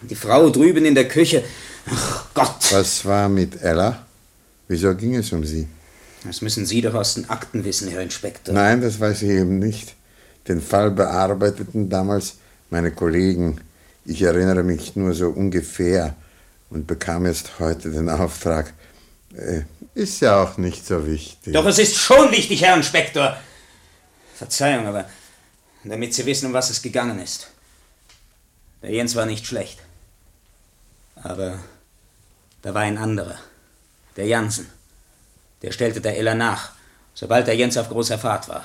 die 0.00 0.14
Frau 0.14 0.48
drüben 0.48 0.86
in 0.86 0.94
der 0.94 1.06
Küche. 1.06 1.44
Ach 1.90 2.24
Gott! 2.32 2.72
Was 2.72 3.04
war 3.04 3.28
mit 3.28 3.60
Ella? 3.60 4.06
Wieso 4.68 4.94
ging 4.94 5.16
es 5.16 5.32
um 5.32 5.44
sie? 5.44 5.68
Das 6.24 6.40
müssen 6.40 6.64
Sie 6.64 6.80
doch 6.80 6.94
aus 6.94 7.12
den 7.12 7.28
Akten 7.28 7.62
wissen, 7.62 7.88
Herr 7.88 8.00
Inspektor. 8.00 8.54
Nein, 8.54 8.80
das 8.80 8.98
weiß 8.98 9.20
ich 9.20 9.28
eben 9.28 9.58
nicht. 9.58 9.96
Den 10.48 10.62
Fall 10.62 10.92
bearbeiteten 10.92 11.90
damals 11.90 12.36
meine 12.70 12.90
Kollegen. 12.90 13.60
Ich 14.06 14.22
erinnere 14.22 14.62
mich 14.62 14.96
nur 14.96 15.12
so 15.12 15.28
ungefähr 15.28 16.16
und 16.72 16.86
bekam 16.86 17.26
erst 17.26 17.58
heute 17.58 17.90
den 17.90 18.08
Auftrag. 18.08 18.72
Äh, 19.34 19.62
ist 19.94 20.20
ja 20.20 20.42
auch 20.42 20.56
nicht 20.56 20.86
so 20.86 21.06
wichtig. 21.06 21.52
Doch 21.52 21.66
es 21.66 21.78
ist 21.78 21.96
schon 21.96 22.30
wichtig, 22.32 22.62
Herr 22.62 22.76
Inspektor. 22.76 23.36
Verzeihung, 24.34 24.86
aber 24.86 25.08
damit 25.84 26.14
Sie 26.14 26.24
wissen, 26.26 26.46
um 26.46 26.52
was 26.52 26.70
es 26.70 26.80
gegangen 26.80 27.18
ist. 27.18 27.48
Der 28.80 28.90
Jens 28.90 29.14
war 29.14 29.26
nicht 29.26 29.46
schlecht. 29.46 29.80
Aber 31.16 31.58
da 32.62 32.74
war 32.74 32.82
ein 32.82 32.98
anderer. 32.98 33.38
Der 34.16 34.26
Jansen. 34.26 34.68
Der 35.60 35.72
stellte 35.72 36.00
der 36.00 36.16
Ella 36.16 36.34
nach, 36.34 36.72
sobald 37.14 37.46
der 37.46 37.56
Jens 37.56 37.76
auf 37.76 37.88
großer 37.88 38.18
Fahrt 38.18 38.48
war. 38.48 38.64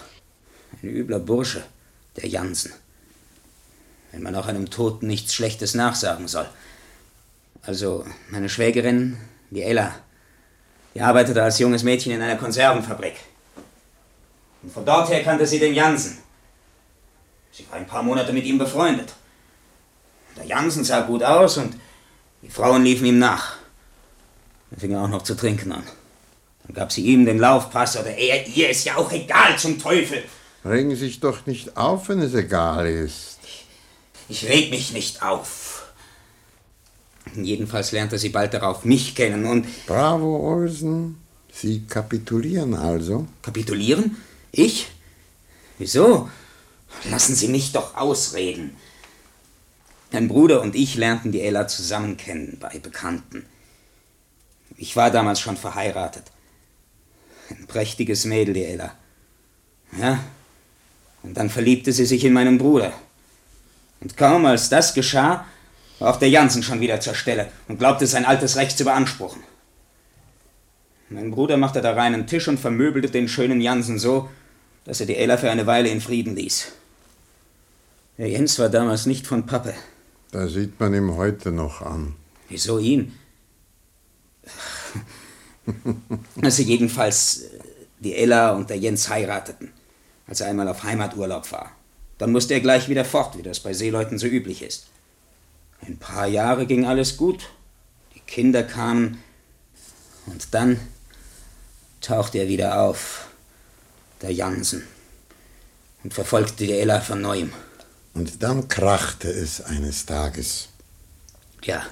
Ein 0.82 0.90
übler 0.90 1.20
Bursche, 1.20 1.64
der 2.16 2.28
Jansen. 2.28 2.74
Wenn 4.12 4.24
man 4.24 4.36
auch 4.36 4.48
einem 4.48 4.70
Toten 4.70 5.08
nichts 5.08 5.34
Schlechtes 5.34 5.76
nachsagen 5.76 6.28
soll. 6.28 6.50
Also, 7.62 8.06
meine 8.30 8.50
Schwägerin, 8.50 9.18
die 9.50 9.64
Ella, 9.64 9.94
Die 10.98 11.04
arbeitete 11.04 11.44
als 11.44 11.60
junges 11.60 11.84
Mädchen 11.84 12.12
in 12.12 12.22
einer 12.24 12.38
Konservenfabrik. 12.38 13.14
Und 14.64 14.74
von 14.74 14.84
dort 14.84 15.10
her 15.12 15.22
kannte 15.24 15.46
sie 15.46 15.60
den 15.60 15.76
Jansen. 15.76 16.18
Sie 17.52 17.68
war 17.70 17.78
ein 17.78 17.86
paar 17.86 18.02
Monate 18.02 18.34
mit 18.34 18.46
ihm 18.46 18.58
befreundet. 18.58 19.14
Der 20.36 20.46
Jansen 20.46 20.84
sah 20.84 21.02
gut 21.02 21.22
aus 21.22 21.58
und 21.58 21.76
die 22.42 22.50
Frauen 22.50 22.84
liefen 22.84 23.06
ihm 23.06 23.20
nach. 23.20 23.58
Er 24.72 24.80
fing 24.80 24.96
auch 24.96 25.08
noch 25.08 25.22
zu 25.22 25.36
trinken 25.36 25.72
an. 25.72 25.84
Dann 26.64 26.74
gab 26.74 26.92
sie 26.92 27.06
ihm 27.06 27.26
den 27.28 27.38
Laufpass 27.38 27.96
oder 27.98 28.18
er, 28.18 28.48
ihr 28.48 28.72
ist 28.72 28.84
ja 28.84 28.96
auch 28.96 29.12
egal 29.12 29.56
zum 29.60 29.80
Teufel. 29.80 30.24
Regen 30.66 30.90
Sie 30.90 30.96
sich 30.96 31.20
doch 31.20 31.46
nicht 31.46 31.78
auf, 31.78 32.10
wenn 32.10 32.22
es 32.22 32.34
egal 32.34 32.88
ist. 32.88 33.38
Ich 34.30 34.50
reg 34.50 34.72
mich 34.72 34.94
nicht 34.94 35.22
auf. 35.22 35.67
Jedenfalls 37.36 37.92
lernte 37.92 38.18
sie 38.18 38.30
bald 38.30 38.54
darauf 38.54 38.86
mich 38.86 39.16
kennen 39.16 39.46
und. 39.46 39.66
Bravo, 39.86 40.38
Olsen. 40.38 41.18
Sie 41.52 41.86
kapitulieren 41.88 42.76
also? 42.76 43.28
Kapitulieren? 43.42 44.18
Ich? 44.52 44.90
Wieso? 45.78 46.30
Lassen 47.10 47.36
Sie 47.36 47.48
mich 47.48 47.72
doch 47.72 47.96
ausreden. 47.96 48.76
Mein 50.12 50.28
Bruder 50.28 50.62
und 50.62 50.76
ich 50.76 50.96
lernten 50.96 51.32
die 51.32 51.42
Ella 51.42 51.68
zusammen 51.68 52.16
kennen 52.18 52.58
bei 52.60 52.80
Bekannten. 52.80 53.46
Ich 54.78 54.96
war 54.96 55.12
damals 55.12 55.40
schon 55.40 55.58
verheiratet. 55.58 56.24
Ein 57.50 57.68
prächtiges 57.68 58.26
Mädel, 58.26 58.54
die 58.54 58.64
Ella. 58.64 58.94
Ja, 60.00 60.20
und 61.24 61.36
dann 61.36 61.50
verliebte 61.50 61.92
sie 61.92 62.06
sich 62.06 62.24
in 62.24 62.34
meinen 62.34 62.58
Bruder. 62.58 62.94
Und 64.00 64.16
kaum 64.16 64.46
als 64.46 64.70
das 64.70 64.94
geschah, 64.94 65.46
war 66.00 66.12
auch 66.12 66.20
der 66.20 66.30
Jansen 66.30 66.64
schon 66.64 66.80
wieder 66.80 67.00
zur 67.00 67.16
Stelle 67.16 67.48
und 67.68 67.80
glaubte, 67.80 68.08
sein 68.08 68.26
altes 68.26 68.56
Recht 68.56 68.78
zu 68.78 68.84
beanspruchen. 68.84 69.42
Mein 71.10 71.32
Bruder 71.32 71.58
machte 71.58 71.82
da 71.82 71.94
reinen 71.94 72.28
Tisch 72.28 72.48
und 72.48 72.60
vermöbelte 72.60 73.10
den 73.10 73.28
schönen 73.28 73.62
Jansen 73.62 73.98
so, 73.98 74.30
dass 74.84 75.00
er 75.00 75.06
die 75.06 75.16
Ella 75.16 75.38
für 75.38 75.50
eine 75.50 75.66
Weile 75.66 75.90
in 75.90 76.02
Frieden 76.02 76.36
ließ. 76.36 76.72
Der 78.18 78.30
Jens 78.30 78.60
war 78.60 78.70
damals 78.70 79.06
nicht 79.06 79.28
von 79.28 79.46
Pappe. 79.46 79.74
Da 80.32 80.48
sieht 80.48 80.80
man 80.80 80.94
ihm 80.94 81.16
heute 81.16 81.52
noch 81.52 81.82
an. 81.82 82.16
Wieso 82.50 82.80
ihn? 82.80 83.14
Also 86.42 86.64
jedenfalls 86.64 87.42
äh, 87.42 87.60
die 88.00 88.16
Ella 88.16 88.52
und 88.52 88.70
der 88.70 88.78
Jens 88.78 89.10
heirateten, 89.10 89.74
als 90.26 90.40
er 90.40 90.48
einmal 90.48 90.70
auf 90.70 90.84
Heimaturlaub 90.84 91.52
war. 91.52 91.74
Dann 92.18 92.32
musste 92.32 92.54
er 92.54 92.62
gleich 92.62 92.88
wieder 92.88 93.04
fort, 93.04 93.38
wie 93.38 93.44
das 93.44 93.60
bei 93.60 93.74
Seeleuten 93.74 94.18
so 94.18 94.28
üblich 94.28 94.64
ist. 94.64 94.88
Ein 95.82 95.98
paar 95.98 96.28
Jahre 96.28 96.66
ging 96.66 96.86
alles 96.86 97.18
gut. 97.18 97.50
Die 98.16 98.20
Kinder 98.22 98.64
kamen. 98.64 99.24
Und 100.26 100.54
dann 100.54 100.80
tauchte 102.02 102.40
er 102.40 102.48
wieder 102.48 102.82
auf, 102.82 103.28
der 104.22 104.34
Jansen, 104.34 104.88
und 106.04 106.14
verfolgte 106.14 106.66
die 106.66 106.74
Ella 106.74 107.02
von 107.02 107.22
neuem. 107.22 107.54
Und 108.14 108.42
dann 108.44 108.68
krachte 108.68 109.30
es 109.30 109.62
eines 109.62 110.06
Tages. 110.06 110.70
Ja, 111.64 111.86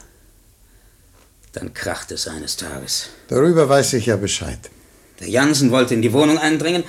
dann 1.53 1.73
krachte 1.73 2.15
es 2.15 2.27
eines 2.27 2.57
Tages. 2.57 3.09
Darüber 3.27 3.69
weiß 3.69 3.93
ich 3.93 4.07
ja 4.07 4.17
Bescheid. 4.17 4.59
Der 5.19 5.29
Jansen 5.29 5.71
wollte 5.71 5.93
in 5.93 6.01
die 6.01 6.11
Wohnung 6.11 6.37
eindringen, 6.37 6.83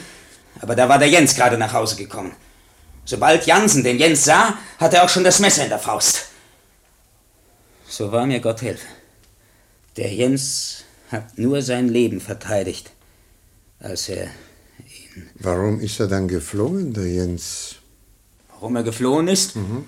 aber 0.61 0.75
da 0.75 0.89
war 0.89 0.99
der 0.99 1.09
Jens 1.09 1.35
gerade 1.35 1.59
nach 1.59 1.73
Hause 1.73 1.97
gekommen. 1.97 2.35
Sobald 3.05 3.47
Jansen 3.47 3.85
den 3.85 3.99
Jens 3.99 4.25
sah, 4.25 4.59
hatte 4.79 4.97
er 4.97 5.05
auch 5.05 5.09
schon 5.09 5.23
das 5.23 5.39
Messer 5.39 5.63
in 5.63 5.69
der 5.69 5.79
Faust. 5.79 6.27
So 7.97 8.13
war 8.13 8.27
mir 8.27 8.41
Gott 8.41 8.61
helfe. 8.61 8.87
Der 9.97 10.13
Jens 10.13 10.85
hat 11.11 11.39
nur 11.39 11.63
sein 11.63 11.89
Leben 11.89 12.21
verteidigt, 12.21 12.91
als 13.79 14.11
er 14.11 14.25
ihn. 14.27 15.31
Warum 15.37 15.81
ist 15.81 15.99
er 15.99 16.07
dann 16.07 16.29
geflohen, 16.29 16.93
der 16.93 17.07
Jens? 17.07 17.77
Warum 18.51 18.77
er 18.77 18.83
geflohen 18.83 19.29
ist? 19.29 19.57
Mhm. 19.57 19.87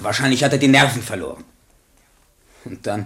Wahrscheinlich 0.00 0.42
hat 0.42 0.52
er 0.52 0.58
die 0.58 0.68
Nerven 0.68 1.02
verloren. 1.02 1.44
Und 2.64 2.86
dann, 2.86 3.04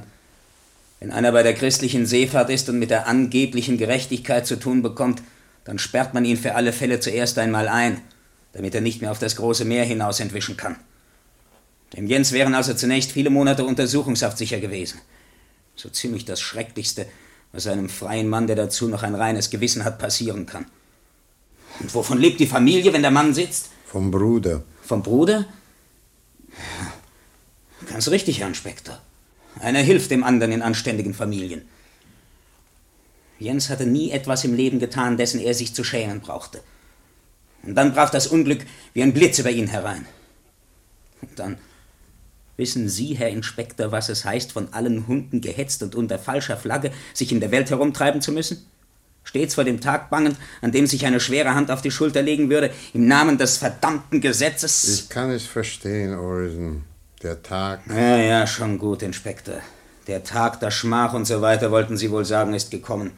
wenn 1.00 1.10
einer 1.10 1.32
bei 1.32 1.42
der 1.42 1.54
christlichen 1.54 2.06
Seefahrt 2.06 2.48
ist 2.48 2.68
und 2.68 2.78
mit 2.78 2.90
der 2.90 3.08
angeblichen 3.08 3.76
Gerechtigkeit 3.76 4.46
zu 4.46 4.54
tun 4.54 4.82
bekommt, 4.82 5.20
dann 5.64 5.80
sperrt 5.80 6.14
man 6.14 6.24
ihn 6.24 6.36
für 6.36 6.54
alle 6.54 6.72
Fälle 6.72 7.00
zuerst 7.00 7.38
einmal 7.38 7.66
ein, 7.66 8.00
damit 8.52 8.72
er 8.72 8.82
nicht 8.82 9.00
mehr 9.00 9.10
auf 9.10 9.18
das 9.18 9.34
große 9.34 9.64
Meer 9.64 9.84
hinaus 9.84 10.20
entwischen 10.20 10.56
kann. 10.56 10.76
Dem 11.94 12.06
Jens 12.06 12.32
wären 12.32 12.54
also 12.54 12.74
zunächst 12.74 13.12
viele 13.12 13.30
Monate 13.30 13.64
Untersuchungshaft 13.64 14.38
sicher 14.38 14.60
gewesen. 14.60 15.00
So 15.76 15.88
ziemlich 15.88 16.24
das 16.24 16.40
Schrecklichste, 16.40 17.06
was 17.52 17.66
einem 17.66 17.88
freien 17.88 18.28
Mann, 18.28 18.46
der 18.46 18.56
dazu 18.56 18.88
noch 18.88 19.02
ein 19.02 19.14
reines 19.14 19.50
Gewissen 19.50 19.84
hat, 19.84 19.98
passieren 19.98 20.46
kann. 20.46 20.66
Und 21.80 21.94
wovon 21.94 22.18
lebt 22.18 22.40
die 22.40 22.46
Familie, 22.46 22.92
wenn 22.92 23.02
der 23.02 23.10
Mann 23.10 23.34
sitzt? 23.34 23.70
Vom 23.86 24.10
Bruder. 24.10 24.62
Vom 24.82 25.02
Bruder? 25.02 25.46
Ganz 27.88 28.08
richtig, 28.08 28.40
Herr 28.40 28.48
Inspektor. 28.48 28.98
Einer 29.60 29.80
hilft 29.80 30.10
dem 30.10 30.24
anderen 30.24 30.52
in 30.52 30.62
anständigen 30.62 31.14
Familien. 31.14 31.62
Jens 33.38 33.68
hatte 33.68 33.86
nie 33.86 34.10
etwas 34.12 34.44
im 34.44 34.54
Leben 34.54 34.78
getan, 34.78 35.16
dessen 35.16 35.40
er 35.40 35.52
sich 35.52 35.74
zu 35.74 35.84
schämen 35.84 36.20
brauchte. 36.20 36.62
Und 37.64 37.74
dann 37.74 37.92
brach 37.92 38.10
das 38.10 38.26
Unglück 38.26 38.64
wie 38.94 39.02
ein 39.02 39.12
Blitz 39.12 39.38
über 39.38 39.50
ihn 39.50 39.66
herein. 39.66 40.06
Und 41.20 41.38
dann 41.38 41.58
Wissen 42.56 42.88
Sie, 42.88 43.14
Herr 43.14 43.30
Inspektor, 43.30 43.92
was 43.92 44.08
es 44.08 44.24
heißt, 44.24 44.52
von 44.52 44.72
allen 44.72 45.06
Hunden 45.06 45.40
gehetzt 45.40 45.82
und 45.82 45.94
unter 45.94 46.18
falscher 46.18 46.56
Flagge 46.56 46.92
sich 47.14 47.32
in 47.32 47.40
der 47.40 47.50
Welt 47.50 47.70
herumtreiben 47.70 48.20
zu 48.20 48.32
müssen? 48.32 48.66
Stets 49.24 49.54
vor 49.54 49.64
dem 49.64 49.80
Tag 49.80 50.10
bangend, 50.10 50.36
an 50.60 50.72
dem 50.72 50.86
sich 50.86 51.06
eine 51.06 51.20
schwere 51.20 51.54
Hand 51.54 51.70
auf 51.70 51.80
die 51.80 51.90
Schulter 51.90 52.22
legen 52.22 52.50
würde, 52.50 52.70
im 52.92 53.06
Namen 53.06 53.38
des 53.38 53.56
verdammten 53.56 54.20
Gesetzes? 54.20 55.00
Ich 55.00 55.08
kann 55.08 55.30
es 55.30 55.44
verstehen, 55.44 56.14
Olsen. 56.14 56.84
Der 57.22 57.42
Tag. 57.42 57.82
Ja, 57.88 58.16
ja, 58.16 58.46
schon 58.46 58.78
gut, 58.78 59.02
Inspektor. 59.02 59.60
Der 60.08 60.24
Tag 60.24 60.58
der 60.58 60.72
Schmach 60.72 61.14
und 61.14 61.24
so 61.24 61.40
weiter, 61.40 61.70
wollten 61.70 61.96
Sie 61.96 62.10
wohl 62.10 62.24
sagen, 62.24 62.52
ist 62.52 62.72
gekommen. 62.72 63.12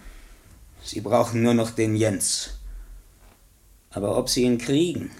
Sie 0.84 1.00
brauchen 1.00 1.42
nur 1.42 1.54
noch 1.54 1.70
den 1.70 1.96
Jens. 1.96 2.50
Aber 3.90 4.18
ob 4.18 4.28
Sie 4.28 4.42
ihn 4.42 4.58
kriegen, 4.58 5.10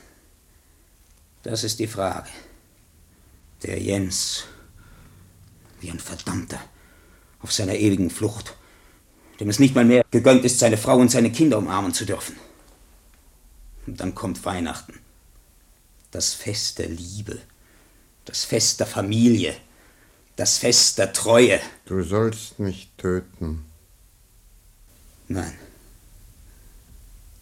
das 1.43 1.65
ist 1.65 1.79
die 1.79 1.87
Frage. 1.87 2.29
Der 3.65 3.81
Jens, 3.81 4.45
wie 5.81 5.91
ein 5.91 5.99
Verdammter, 5.99 6.61
auf 7.41 7.51
seiner 7.51 7.75
ewigen 7.75 8.11
Flucht, 8.11 8.55
dem 9.41 9.49
es 9.49 9.59
nicht 9.59 9.75
mal 9.75 9.87
mehr 9.87 10.05
gegönnt 10.11 10.45
ist, 10.45 10.59
seine 10.59 10.77
Frau 10.77 10.99
und 10.99 11.11
seine 11.11 11.33
Kinder 11.33 11.57
umarmen 11.57 11.95
zu 11.95 12.05
dürfen. 12.05 12.37
Und 13.87 14.01
dann 14.01 14.15
kommt 14.15 14.45
Weihnachten, 14.45 15.01
das 16.11 16.35
Fest 16.35 16.79
der 16.79 16.89
Liebe, 16.89 17.41
das 18.27 18.45
Fest 18.45 18.81
der 18.81 18.87
Familie, 18.87 19.57
das 20.37 20.59
Fest 20.59 20.99
der 20.99 21.15
Treue. 21.15 21.59
Du 21.87 22.03
sollst 22.03 22.59
mich 22.59 22.91
töten. 22.99 23.65
Nein, 25.27 25.55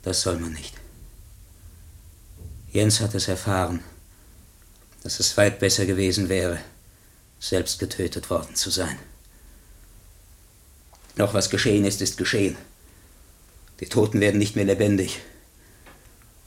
das 0.02 0.22
soll 0.22 0.38
man 0.38 0.52
nicht. 0.52 0.74
Jens 2.70 3.00
hat 3.00 3.14
es 3.16 3.26
erfahren 3.26 3.82
dass 5.02 5.20
es 5.20 5.36
weit 5.36 5.58
besser 5.58 5.86
gewesen 5.86 6.28
wäre, 6.28 6.58
selbst 7.40 7.78
getötet 7.78 8.30
worden 8.30 8.54
zu 8.54 8.70
sein. 8.70 8.98
Doch 11.16 11.34
was 11.34 11.50
geschehen 11.50 11.84
ist, 11.84 12.00
ist 12.00 12.16
geschehen. 12.16 12.56
Die 13.80 13.86
Toten 13.86 14.20
werden 14.20 14.38
nicht 14.38 14.56
mehr 14.56 14.64
lebendig. 14.64 15.20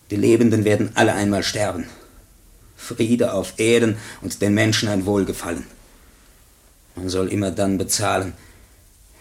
Die 0.09 0.15
Lebenden 0.15 0.63
werden 0.63 0.91
alle 0.95 1.13
einmal 1.13 1.43
sterben. 1.43 1.85
Friede 2.77 3.33
auf 3.33 3.53
Erden 3.57 3.97
und 4.21 4.41
den 4.41 4.53
Menschen 4.53 4.89
ein 4.89 5.05
Wohlgefallen. 5.05 5.65
Man 6.95 7.09
soll 7.09 7.27
immer 7.29 7.51
dann 7.51 7.77
bezahlen, 7.77 8.33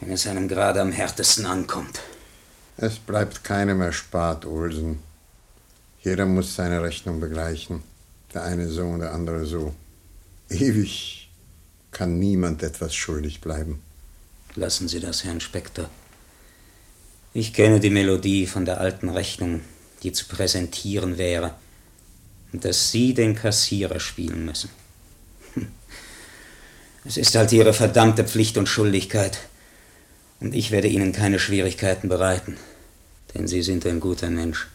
wenn 0.00 0.12
es 0.12 0.26
einem 0.26 0.48
gerade 0.48 0.80
am 0.80 0.92
härtesten 0.92 1.46
ankommt. 1.46 2.00
Es 2.76 2.98
bleibt 2.98 3.42
keinem 3.42 3.80
erspart, 3.80 4.44
Olsen. 4.46 5.00
Jeder 6.02 6.26
muss 6.26 6.54
seine 6.54 6.82
Rechnung 6.82 7.20
begleichen. 7.20 7.82
Der 8.34 8.42
eine 8.42 8.68
so 8.68 8.82
und 8.82 8.98
der 8.98 9.14
andere 9.14 9.46
so. 9.46 9.74
Ewig 10.50 11.30
kann 11.92 12.18
niemand 12.18 12.64
etwas 12.64 12.94
schuldig 12.94 13.40
bleiben. 13.40 13.80
Lassen 14.56 14.88
Sie 14.88 14.98
das, 14.98 15.22
Herr 15.22 15.32
Inspektor. 15.32 15.88
Ich 17.32 17.52
kenne 17.54 17.78
die 17.78 17.90
Melodie 17.90 18.46
von 18.46 18.64
der 18.64 18.80
alten 18.80 19.08
Rechnung, 19.08 19.60
die 20.02 20.12
zu 20.12 20.26
präsentieren 20.26 21.16
wäre, 21.16 21.54
und 22.52 22.64
dass 22.64 22.90
Sie 22.90 23.14
den 23.14 23.36
Kassierer 23.36 24.00
spielen 24.00 24.44
müssen. 24.44 24.70
Es 27.06 27.18
ist 27.18 27.34
halt 27.34 27.52
Ihre 27.52 27.74
verdammte 27.74 28.24
Pflicht 28.24 28.56
und 28.56 28.68
Schuldigkeit, 28.68 29.38
und 30.40 30.54
ich 30.54 30.70
werde 30.70 30.88
Ihnen 30.88 31.12
keine 31.12 31.38
Schwierigkeiten 31.38 32.08
bereiten, 32.08 32.56
denn 33.34 33.46
Sie 33.46 33.62
sind 33.62 33.84
ein 33.86 34.00
guter 34.00 34.30
Mensch. 34.30 34.68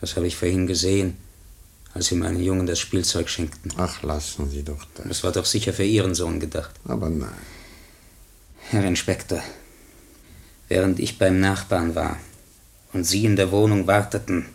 Das 0.00 0.16
habe 0.16 0.26
ich 0.26 0.36
vorhin 0.36 0.66
gesehen 0.66 1.16
als 1.94 2.06
Sie 2.06 2.16
meinen 2.16 2.42
Jungen 2.42 2.66
das 2.66 2.80
Spielzeug 2.80 3.28
schenkten. 3.28 3.72
Ach, 3.76 4.02
lassen 4.02 4.50
Sie 4.50 4.62
doch 4.62 4.84
das. 4.94 5.06
Das 5.08 5.24
war 5.24 5.32
doch 5.32 5.46
sicher 5.46 5.72
für 5.72 5.84
Ihren 5.84 6.14
Sohn 6.14 6.40
gedacht. 6.40 6.74
Aber 6.84 7.08
nein. 7.08 7.30
Herr 8.70 8.84
Inspektor, 8.84 9.42
Während 10.68 10.98
ich 10.98 11.18
beim 11.18 11.40
Nachbarn 11.40 11.94
war 11.94 12.18
und 12.92 13.04
Sie 13.04 13.24
in 13.24 13.36
der 13.36 13.52
Wohnung 13.52 13.86
warteten, 13.86 14.46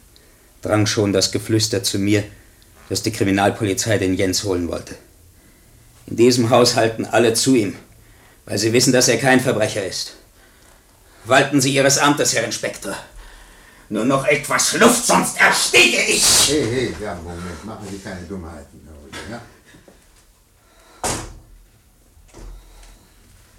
drang 0.62 0.86
schon 0.86 1.14
das 1.14 1.32
Geflüster 1.32 1.84
zu 1.84 2.00
mir, 2.00 2.24
dass 2.90 3.04
die 3.04 3.12
Kriminalpolizei 3.12 3.98
den 3.98 4.16
Jens 4.16 4.44
holen 4.44 4.68
wollte. 4.68 4.96
In 6.08 6.16
diesem 6.16 6.50
Haus 6.50 6.76
halten 6.76 7.06
alle 7.06 7.34
zu 7.36 7.56
ihm, 7.56 7.76
weil 8.46 8.58
sie 8.58 8.74
wissen, 8.74 8.92
dass 8.92 9.08
er 9.08 9.18
kein 9.18 9.40
Verbrecher 9.40 9.86
ist. 9.86 10.16
Walten 11.26 11.62
Sie 11.62 11.74
Ihres 11.74 12.00
Amtes, 12.00 12.34
Herr 12.34 12.44
Inspektor. 12.46 12.98
Nur 13.90 14.06
noch 14.06 14.26
etwas 14.26 14.74
Luft, 14.74 15.04
sonst 15.04 15.40
ersticke 15.40 16.02
ich! 16.04 16.48
Hey, 16.48 16.64
hey, 16.64 16.96
ja, 17.02 17.16
Moment, 17.16 17.66
machen 17.66 17.88
Sie 17.90 17.98
keine 17.98 18.22
Dummheiten, 18.22 18.80
Herr 18.86 18.94
Olsen, 19.04 19.32
ja? 19.32 19.42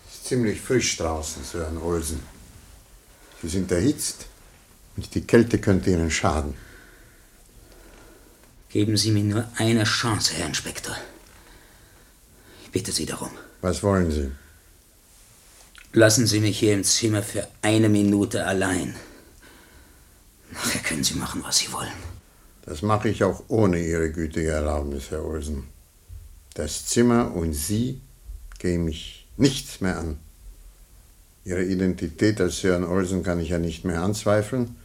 Es 0.09 0.14
ist 0.14 0.27
ziemlich 0.27 0.61
frisch 0.61 0.97
draußen, 0.97 1.43
Sir 1.43 1.64
Herrn 1.64 1.79
Olsen. 1.79 2.23
Sie 3.43 3.49
sind 3.49 3.73
erhitzt 3.73 4.27
und 4.97 5.12
die 5.14 5.23
Kälte 5.23 5.59
könnte 5.59 5.90
Ihnen 5.90 6.12
schaden. 6.12 6.55
Geben 8.69 8.97
Sie 8.97 9.11
mir 9.11 9.25
nur 9.25 9.49
eine 9.57 9.83
Chance, 9.83 10.35
Herr 10.35 10.47
Inspektor. 10.47 10.97
Ich 12.62 12.71
bitte 12.71 12.93
Sie 12.93 13.07
darum. 13.07 13.31
Was 13.62 13.83
wollen 13.83 14.12
Sie? 14.12 14.31
Lassen 15.93 16.29
Sie 16.29 16.38
mich 16.38 16.61
hier 16.61 16.75
im 16.75 16.85
Zimmer 16.85 17.25
für 17.25 17.49
eine 17.62 17.88
Minute 17.88 18.47
allein. 18.47 18.95
Nachher 20.53 20.83
können 20.83 21.05
Sie 21.05 21.15
machen, 21.15 21.43
was 21.45 21.59
Sie 21.59 21.73
wollen. 21.73 21.93
Das 22.67 22.83
mache 22.83 23.09
ich 23.09 23.25
auch 23.25 23.45
ohne 23.49 23.79
Ihre 23.79 24.11
gütige 24.11 24.51
Erlaubnis, 24.51 25.11
Herr 25.11 25.25
Olsen. 25.25 25.65
Das 26.55 26.87
Zimmer 26.87 27.35
und 27.35 27.53
Sie 27.53 28.01
gehen 28.59 28.85
mich 28.85 29.27
nichts 29.37 29.81
mehr 29.81 29.99
an. 29.99 30.19
Ihre 31.45 31.65
Identität 31.65 32.41
als 32.41 32.61
Sir 32.61 32.87
Olsen 32.89 33.23
kann 33.23 33.41
ich 33.41 33.49
ja 33.49 33.59
nicht 33.59 33.85
mehr 33.85 34.03
anzweifeln, 34.03 34.77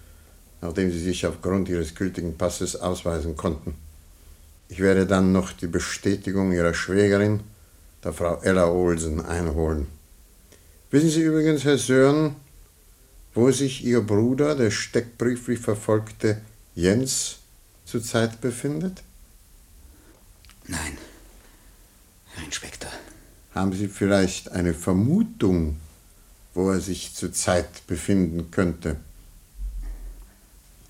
nachdem 0.62 0.92
Sie 0.92 1.00
sich 1.00 1.28
aufgrund 1.28 1.68
Ihres 1.68 1.96
gültigen 1.96 2.38
Passes 2.38 2.76
ausweisen 2.78 3.36
konnten. 3.36 3.76
Ich 4.70 4.80
werde 4.80 5.06
dann 5.06 5.32
noch 5.32 5.52
die 5.52 5.68
Bestätigung 5.68 6.54
Ihrer 6.54 6.74
Schwägerin, 6.74 7.42
der 8.04 8.14
Frau 8.14 8.42
Ella 8.42 8.68
Olsen, 8.70 9.24
einholen. 9.24 9.88
Wissen 10.92 11.10
Sie 11.10 11.22
übrigens, 11.22 11.66
Herr 11.66 11.78
Sören, 11.78 12.36
wo 13.36 13.52
sich 13.52 13.84
Ihr 13.84 14.02
Bruder, 14.02 14.56
der 14.56 14.72
steckbrieflich 14.72 15.60
verfolgte 15.60 16.42
Jens, 16.74 17.38
zurzeit 17.86 18.42
befindet? 18.42 19.04
Nein, 20.68 20.98
Herr 22.34 22.46
Inspektor. 22.46 22.92
Haben 23.54 23.74
Sie 23.74 23.88
vielleicht 23.88 24.52
eine 24.52 24.74
Vermutung, 24.74 25.78
wo 26.54 26.72
er 26.72 26.80
sich 26.80 27.14
zurzeit 27.14 27.86
befinden 27.88 28.50
könnte? 28.52 28.96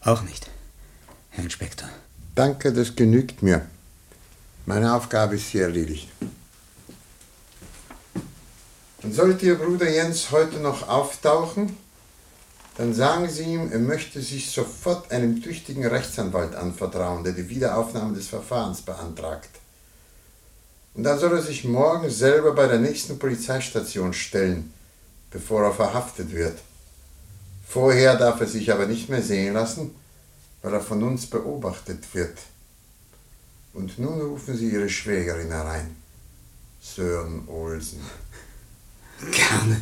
Auch 0.02 0.22
nicht, 0.22 0.50
Herr 1.32 1.44
Inspektor. 1.44 1.90
Danke, 2.36 2.72
das 2.72 2.96
genügt 2.96 3.42
mir. 3.42 3.66
Meine 4.68 4.94
Aufgabe 4.94 5.36
ist 5.36 5.48
hier 5.48 5.64
erledigt. 5.64 6.10
Und 9.02 9.14
sollte 9.14 9.46
Ihr 9.48 9.56
Bruder 9.56 9.90
Jens 9.90 10.32
heute 10.32 10.60
noch 10.60 10.88
auftauchen, 10.88 11.76
dann 12.78 12.94
sagen 12.94 13.30
Sie 13.30 13.44
ihm, 13.44 13.72
er 13.72 13.80
möchte 13.80 14.22
sich 14.22 14.52
sofort 14.52 15.10
einem 15.12 15.42
tüchtigen 15.42 15.86
Rechtsanwalt 15.86 16.56
anvertrauen, 16.56 17.24
der 17.24 17.34
die 17.34 17.50
Wiederaufnahme 17.50 18.14
des 18.16 18.28
Verfahrens 18.28 18.82
beantragt. 18.82 19.50
Und 20.94 21.04
dann 21.04 21.18
soll 21.18 21.34
er 21.34 21.42
sich 21.42 21.64
morgen 21.64 22.10
selber 22.10 22.54
bei 22.54 22.68
der 22.68 22.80
nächsten 22.80 23.18
Polizeistation 23.18 24.14
stellen, 24.14 24.74
bevor 25.32 25.64
er 25.64 25.74
verhaftet 25.74 26.32
wird. 26.34 26.60
Vorher 27.68 28.18
darf 28.18 28.42
er 28.42 28.48
sich 28.48 28.72
aber 28.72 28.86
nicht 28.86 29.10
mehr 29.10 29.22
sehen 29.22 29.54
lassen, 29.54 29.96
weil 30.62 30.74
er 30.74 30.82
von 30.82 31.04
uns 31.04 31.28
beobachtet 31.28 32.14
wird. 32.14 32.38
Und 33.74 34.00
nun 34.00 34.22
rufen 34.22 34.56
Sie 34.56 34.70
Ihre 34.70 34.90
Schwägerin 34.90 35.52
herein, 35.52 35.96
Sören 36.82 37.48
Olsen. 37.48 38.00
Gerne. 39.20 39.82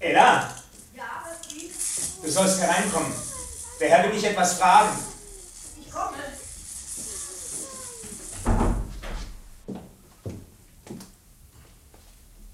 Ella! 0.00 0.50
Ja, 0.94 1.04
was 1.24 1.46
gibt's? 1.46 2.20
Du 2.22 2.30
sollst 2.30 2.58
hereinkommen. 2.58 3.12
Der 3.78 3.88
Herr 3.90 4.04
will 4.04 4.12
dich 4.12 4.24
etwas 4.24 4.54
fragen. 4.54 4.98
Ich 5.78 5.90
komme. 5.90 6.16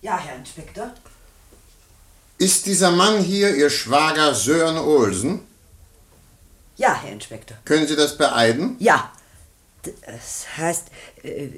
Ja, 0.03 0.19
Herr 0.19 0.37
Inspektor. 0.37 0.93
Ist 2.39 2.67
dieser 2.67 2.91
Mann 2.91 3.23
hier 3.23 3.55
Ihr 3.55 3.71
Schwager 3.71 4.35
Sören 4.35 4.77
Olsen? 4.77 5.47
Ja, 6.77 6.95
Herr 7.01 7.13
Inspektor. 7.13 7.57
Können 7.65 7.87
Sie 7.87 7.97
das 7.97 8.19
beeiden? 8.19 8.77
Ja. 8.81 9.13
Das 10.07 10.47
heißt, 10.57 10.87
äh, 11.23 11.49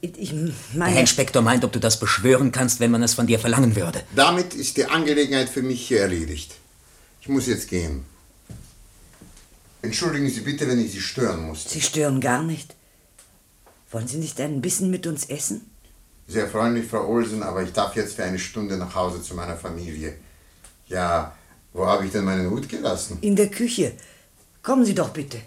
ich 0.00 0.32
meine. 0.74 0.92
Der 0.92 1.00
Inspektor 1.00 1.42
meint, 1.42 1.64
ob 1.64 1.72
du 1.72 1.80
das 1.80 1.98
beschwören 1.98 2.52
kannst, 2.52 2.80
wenn 2.80 2.90
man 2.90 3.02
es 3.02 3.14
von 3.14 3.26
dir 3.26 3.38
verlangen 3.38 3.76
würde. 3.76 4.02
Damit 4.14 4.54
ist 4.54 4.76
die 4.76 4.86
Angelegenheit 4.86 5.48
für 5.48 5.62
mich 5.62 5.86
hier 5.86 6.00
erledigt. 6.00 6.54
Ich 7.20 7.28
muss 7.28 7.46
jetzt 7.46 7.68
gehen. 7.68 8.04
Entschuldigen 9.82 10.28
Sie 10.28 10.40
bitte, 10.40 10.66
wenn 10.68 10.84
ich 10.84 10.92
Sie 10.92 11.00
stören 11.00 11.46
muss. 11.46 11.64
Sie 11.68 11.80
stören 11.80 12.20
gar 12.20 12.42
nicht. 12.42 12.74
Wollen 13.90 14.08
Sie 14.08 14.18
nicht 14.18 14.40
ein 14.40 14.60
bisschen 14.60 14.90
mit 14.90 15.06
uns 15.06 15.26
essen? 15.26 15.70
Sehr 16.28 16.48
freundlich, 16.48 16.86
Frau 16.88 17.06
Olsen, 17.08 17.42
aber 17.42 17.62
ich 17.62 17.72
darf 17.72 17.94
jetzt 17.96 18.14
für 18.14 18.24
eine 18.24 18.38
Stunde 18.38 18.76
nach 18.76 18.94
Hause 18.94 19.22
zu 19.22 19.34
meiner 19.34 19.56
Familie. 19.56 20.14
Ja, 20.86 21.36
wo 21.72 21.86
habe 21.86 22.06
ich 22.06 22.12
denn 22.12 22.24
meinen 22.24 22.48
Hut 22.50 22.68
gelassen? 22.68 23.18
In 23.20 23.36
der 23.36 23.48
Küche. 23.48 23.92
Kommen 24.62 24.84
Sie 24.84 24.94
doch 24.94 25.10
bitte. 25.10 25.40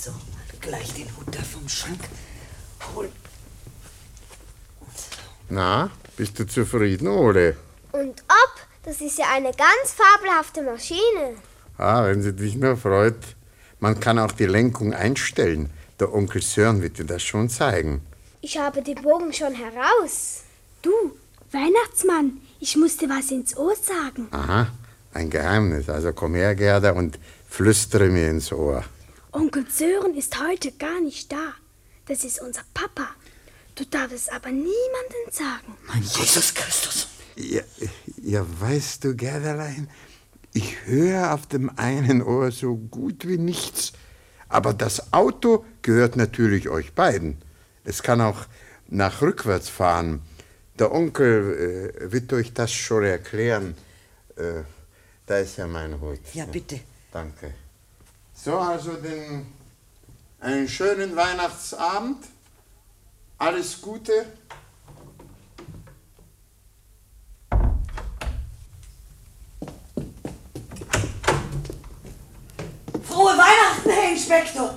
So, 0.00 0.12
gleich 0.60 0.92
den 0.94 1.08
Hut 1.16 1.34
da 1.34 1.42
vom 1.42 1.68
Schrank 1.68 2.00
holen. 2.94 3.10
Na, 5.48 5.90
bist 6.36 6.56
du 6.56 6.64
zufrieden, 6.64 7.08
Ole? 7.08 7.56
Und 7.92 8.22
ob? 8.28 8.52
Das 8.82 9.00
ist 9.00 9.18
ja 9.18 9.24
eine 9.32 9.52
ganz 9.52 9.94
fabelhafte 9.94 10.62
Maschine. 10.62 11.36
Ah, 11.78 12.04
wenn 12.04 12.22
sie 12.22 12.34
dich 12.34 12.56
nur 12.56 12.76
freut. 12.76 13.16
Man 13.80 14.00
kann 14.00 14.18
auch 14.18 14.32
die 14.32 14.46
Lenkung 14.46 14.92
einstellen. 14.92 15.70
Der 15.98 16.12
Onkel 16.12 16.42
Sören 16.42 16.82
wird 16.82 16.98
dir 16.98 17.04
das 17.04 17.22
schon 17.22 17.48
zeigen. 17.48 18.02
Ich 18.42 18.58
habe 18.58 18.82
den 18.82 19.00
Bogen 19.02 19.32
schon 19.32 19.54
heraus. 19.54 20.42
Du, 20.82 20.92
Weihnachtsmann, 21.52 22.38
ich 22.60 22.76
musste 22.76 23.08
was 23.08 23.30
ins 23.30 23.56
Ohr 23.56 23.74
sagen. 23.74 24.28
Aha, 24.30 24.68
ein 25.14 25.30
Geheimnis. 25.30 25.88
Also 25.88 26.12
komm 26.12 26.34
her, 26.34 26.54
Gerda, 26.54 26.92
und 26.92 27.18
flüstere 27.48 28.08
mir 28.08 28.28
ins 28.28 28.52
Ohr. 28.52 28.84
Onkel 29.32 29.64
Sören 29.70 30.14
ist 30.14 30.38
heute 30.40 30.72
gar 30.72 31.00
nicht 31.00 31.32
da. 31.32 31.54
Das 32.06 32.24
ist 32.24 32.40
unser 32.40 32.62
Papa. 32.72 33.08
Du 33.76 33.84
darfst 33.84 34.16
es 34.16 34.28
aber 34.30 34.48
niemandem 34.48 35.30
sagen. 35.30 35.76
Mein 35.86 36.02
Jesus 36.02 36.54
Christus. 36.54 37.08
Ja, 37.36 37.60
ja, 38.22 38.44
weißt 38.60 39.04
du, 39.04 39.14
Gerderlein, 39.14 39.90
ich 40.54 40.86
höre 40.86 41.34
auf 41.34 41.46
dem 41.46 41.70
einen 41.78 42.22
Ohr 42.22 42.50
so 42.50 42.76
gut 42.76 43.28
wie 43.28 43.36
nichts. 43.36 43.92
Aber 44.48 44.72
das 44.72 45.12
Auto 45.12 45.66
gehört 45.82 46.16
natürlich 46.16 46.70
euch 46.70 46.94
beiden. 46.94 47.36
Es 47.84 48.02
kann 48.02 48.22
auch 48.22 48.46
nach 48.88 49.20
rückwärts 49.20 49.68
fahren. 49.68 50.22
Der 50.78 50.90
Onkel 50.92 51.92
äh, 52.00 52.12
wird 52.12 52.32
euch 52.32 52.54
das 52.54 52.72
schon 52.72 53.04
erklären. 53.04 53.76
Äh, 54.36 54.62
da 55.26 55.36
ist 55.36 55.58
ja 55.58 55.66
mein 55.66 56.00
Hut. 56.00 56.20
Ja, 56.32 56.46
bitte. 56.46 56.80
Danke. 57.12 57.52
So, 58.32 58.56
also 58.56 58.94
den, 58.94 59.46
einen 60.40 60.66
schönen 60.66 61.14
Weihnachtsabend. 61.14 62.24
Alles 63.38 63.80
Gute. 63.82 64.26
Frohe 73.02 73.36
Weihnachten, 73.36 73.90
Herr 73.90 74.12
Inspektor! 74.12 74.74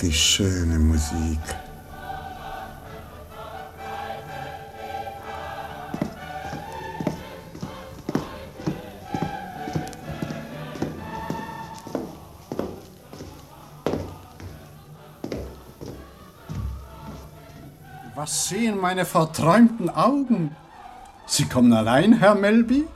Die 0.00 0.12
schöne 0.12 0.78
Musik. 0.78 1.40
Was 18.14 18.48
sehen 18.48 18.78
meine 18.78 19.04
verträumten 19.04 19.90
Augen? 19.90 20.54
Sie 21.26 21.46
kommen 21.46 21.72
allein, 21.72 22.12
Herr 22.12 22.36
Melby? 22.36 22.86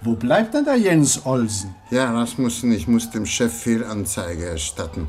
Wo 0.00 0.14
bleibt 0.14 0.54
denn 0.54 0.64
der 0.64 0.76
Jens 0.76 1.26
Olsen? 1.26 1.74
Ja, 1.90 2.12
Rasmussen, 2.12 2.70
ich 2.70 2.86
muss 2.86 3.10
dem 3.10 3.26
Chef 3.26 3.52
Fehlanzeige 3.52 4.46
erstatten. 4.46 5.08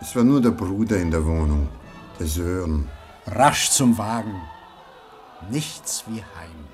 Es 0.00 0.14
war 0.14 0.22
nur 0.22 0.40
der 0.40 0.50
Bruder 0.50 0.96
in 0.96 1.10
der 1.10 1.24
Wohnung, 1.24 1.68
der 2.18 2.26
Sören. 2.26 2.88
Rasch 3.26 3.70
zum 3.70 3.98
Wagen. 3.98 4.40
Nichts 5.50 6.04
wie 6.06 6.22
heim. 6.22 6.68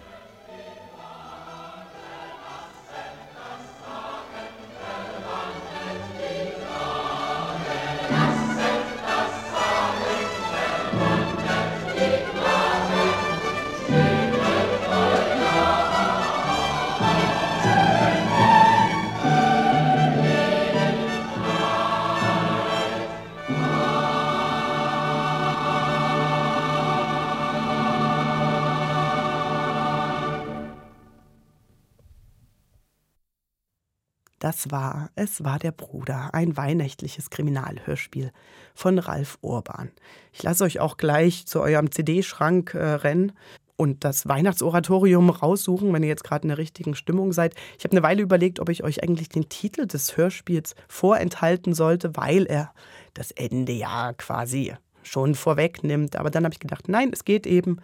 Das 34.65 34.71
war 34.71 35.11
Es 35.15 35.45
war 35.45 35.59
der 35.59 35.73
Bruder, 35.73 36.31
ein 36.33 36.57
weihnachtliches 36.57 37.29
Kriminalhörspiel 37.29 38.33
von 38.75 38.99
Ralf 38.99 39.39
Urban. 39.43 39.91
Ich 40.33 40.43
lasse 40.43 40.65
euch 40.65 40.81
auch 40.81 40.97
gleich 40.97 41.47
zu 41.47 41.61
eurem 41.61 41.91
CD-Schrank 41.91 42.73
äh, 42.75 42.79
rennen 42.79 43.33
und 43.77 44.05
das 44.05 44.27
Weihnachtsoratorium 44.27 45.29
raussuchen, 45.29 45.93
wenn 45.93 46.03
ihr 46.03 46.09
jetzt 46.09 46.25
gerade 46.25 46.45
in 46.45 46.49
der 46.49 46.59
richtigen 46.59 46.95
Stimmung 46.95 47.33
seid. 47.33 47.55
Ich 47.79 47.85
habe 47.85 47.93
eine 47.93 48.03
Weile 48.03 48.23
überlegt, 48.23 48.59
ob 48.59 48.71
ich 48.71 48.85
euch 48.85 49.03
eigentlich 49.03 49.29
den 49.29 49.49
Titel 49.49 49.87
des 49.87 50.17
Hörspiels 50.17 50.75
vorenthalten 50.89 51.75
sollte, 51.75 52.17
weil 52.17 52.47
er 52.47 52.73
das 53.13 53.33
Ende 53.33 53.73
ja 53.73 54.15
quasi 54.15 54.75
schon 55.03 55.35
vorwegnimmt. 55.35 56.17
Aber 56.17 56.31
dann 56.31 56.45
habe 56.45 56.55
ich 56.55 56.61
gedacht, 56.61 56.89
nein, 56.89 57.11
es 57.13 57.25
geht 57.25 57.47
eben 57.47 57.79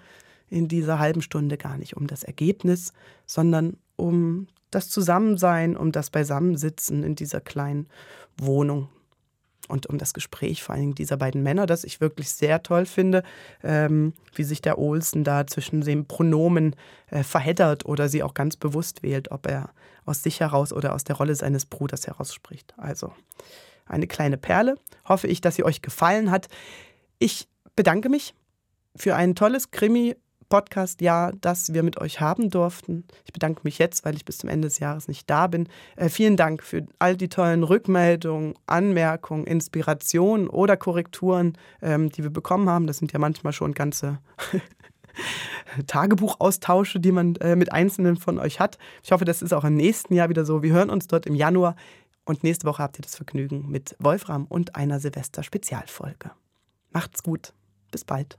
in 0.49 0.67
dieser 0.67 0.99
halben 0.99 1.21
Stunde 1.21 1.59
gar 1.59 1.77
nicht 1.77 1.97
um 1.97 2.07
das 2.07 2.23
Ergebnis, 2.23 2.93
sondern 3.27 3.77
um 3.97 4.47
das 4.71 4.89
Zusammensein, 4.89 5.77
um 5.77 5.93
das 5.93 6.11
Beisammensitzen 6.11 7.03
in 7.03 7.15
dieser 7.15 7.41
kleinen 7.41 7.89
Wohnung 8.37 8.89
und 9.69 9.87
um 9.87 9.99
das 9.99 10.13
Gespräch 10.13 10.63
vor 10.63 10.75
allen 10.75 10.83
Dingen 10.83 10.95
dieser 10.95 11.17
beiden 11.17 11.43
Männer, 11.43 11.67
das 11.67 11.85
ich 11.85 12.01
wirklich 12.01 12.31
sehr 12.31 12.63
toll 12.63 12.87
finde, 12.87 13.23
ähm, 13.63 14.13
wie 14.35 14.45
sich 14.45 14.61
der 14.61 14.79
Olsen 14.79 15.25
da 15.25 15.47
zwischen 15.47 15.81
den 15.81 16.07
Pronomen 16.07 16.75
äh, 17.11 17.23
verheddert 17.23 17.87
oder 17.87 18.09
sie 18.09 18.23
auch 18.23 18.35
ganz 18.35 18.57
bewusst 18.57 19.03
wählt, 19.03 19.31
ob 19.31 19.47
er 19.47 19.71
aus 20.05 20.23
sich 20.23 20.41
heraus 20.41 20.73
oder 20.73 20.95
aus 20.95 21.05
der 21.05 21.17
Rolle 21.17 21.35
seines 21.35 21.67
Bruders 21.67 22.07
heraus 22.07 22.35
spricht. 22.35 22.75
Also 22.77 23.13
eine 23.87 24.07
kleine 24.07 24.37
Perle. 24.37 24.77
Hoffe 25.09 25.27
ich, 25.27 25.41
dass 25.41 25.57
sie 25.57 25.65
euch 25.65 25.83
gefallen 25.83 26.31
hat. 26.31 26.49
Ich 27.19 27.49
bedanke 27.77 28.09
mich 28.09 28.35
für 28.97 29.15
ein 29.15 29.35
tolles 29.35 29.71
Krimi 29.71 30.17
Podcast-Jahr, 30.51 31.33
das 31.41 31.73
wir 31.73 31.83
mit 31.83 31.99
euch 31.99 32.21
haben 32.21 32.51
durften. 32.51 33.05
Ich 33.25 33.33
bedanke 33.33 33.63
mich 33.65 33.79
jetzt, 33.79 34.05
weil 34.05 34.15
ich 34.15 34.27
bis 34.27 34.37
zum 34.39 34.51
Ende 34.51 34.69
des 34.69 34.79
Jahres 34.79 35.09
nicht 35.09 35.31
da 35.31 35.47
bin. 35.47 35.69
Äh, 35.97 36.11
vielen 36.11 36.37
Dank 36.37 36.63
für 36.63 36.87
all 36.99 37.17
die 37.17 37.31
tollen 37.31 37.65
Rückmeldungen, 37.65 38.55
Anmerkungen, 38.67 39.47
Inspirationen 39.47 40.49
oder 40.49 40.77
Korrekturen, 40.77 41.57
ähm, 41.81 42.11
die 42.11 42.23
wir 42.23 42.31
bekommen 42.31 42.69
haben. 42.69 42.87
Das 42.87 42.99
sind 42.99 43.13
ja 43.13 43.19
manchmal 43.19 43.55
schon 43.55 43.73
ganze 43.73 44.19
Tagebuchaustausche, 45.87 47.01
die 47.01 47.13
man 47.13 47.37
äh, 47.37 47.57
mit 47.57 47.73
Einzelnen 47.73 48.17
von 48.17 48.39
euch 48.39 48.61
hat. 48.61 48.77
Ich 49.03 49.13
hoffe, 49.13 49.25
das 49.25 49.41
ist 49.41 49.55
auch 49.55 49.65
im 49.65 49.77
nächsten 49.77 50.13
Jahr 50.15 50.29
wieder 50.29 50.45
so. 50.45 50.63
Wir 50.63 50.73
hören 50.73 50.91
uns 50.91 51.07
dort 51.07 51.25
im 51.25 51.35
Januar 51.35 51.77
und 52.25 52.45
nächste 52.45 52.67
Woche 52.67 52.83
habt 52.83 52.99
ihr 52.99 53.03
das 53.03 53.17
Vergnügen 53.17 53.71
mit 53.71 53.97
Wolfram 53.99 54.45
und 54.47 54.77
einer 54.77 55.01
Silvester-Spezialfolge. 55.01 56.33
Macht's 56.91 57.23
gut. 57.23 57.55
Bis 57.91 58.05
bald. 58.05 58.39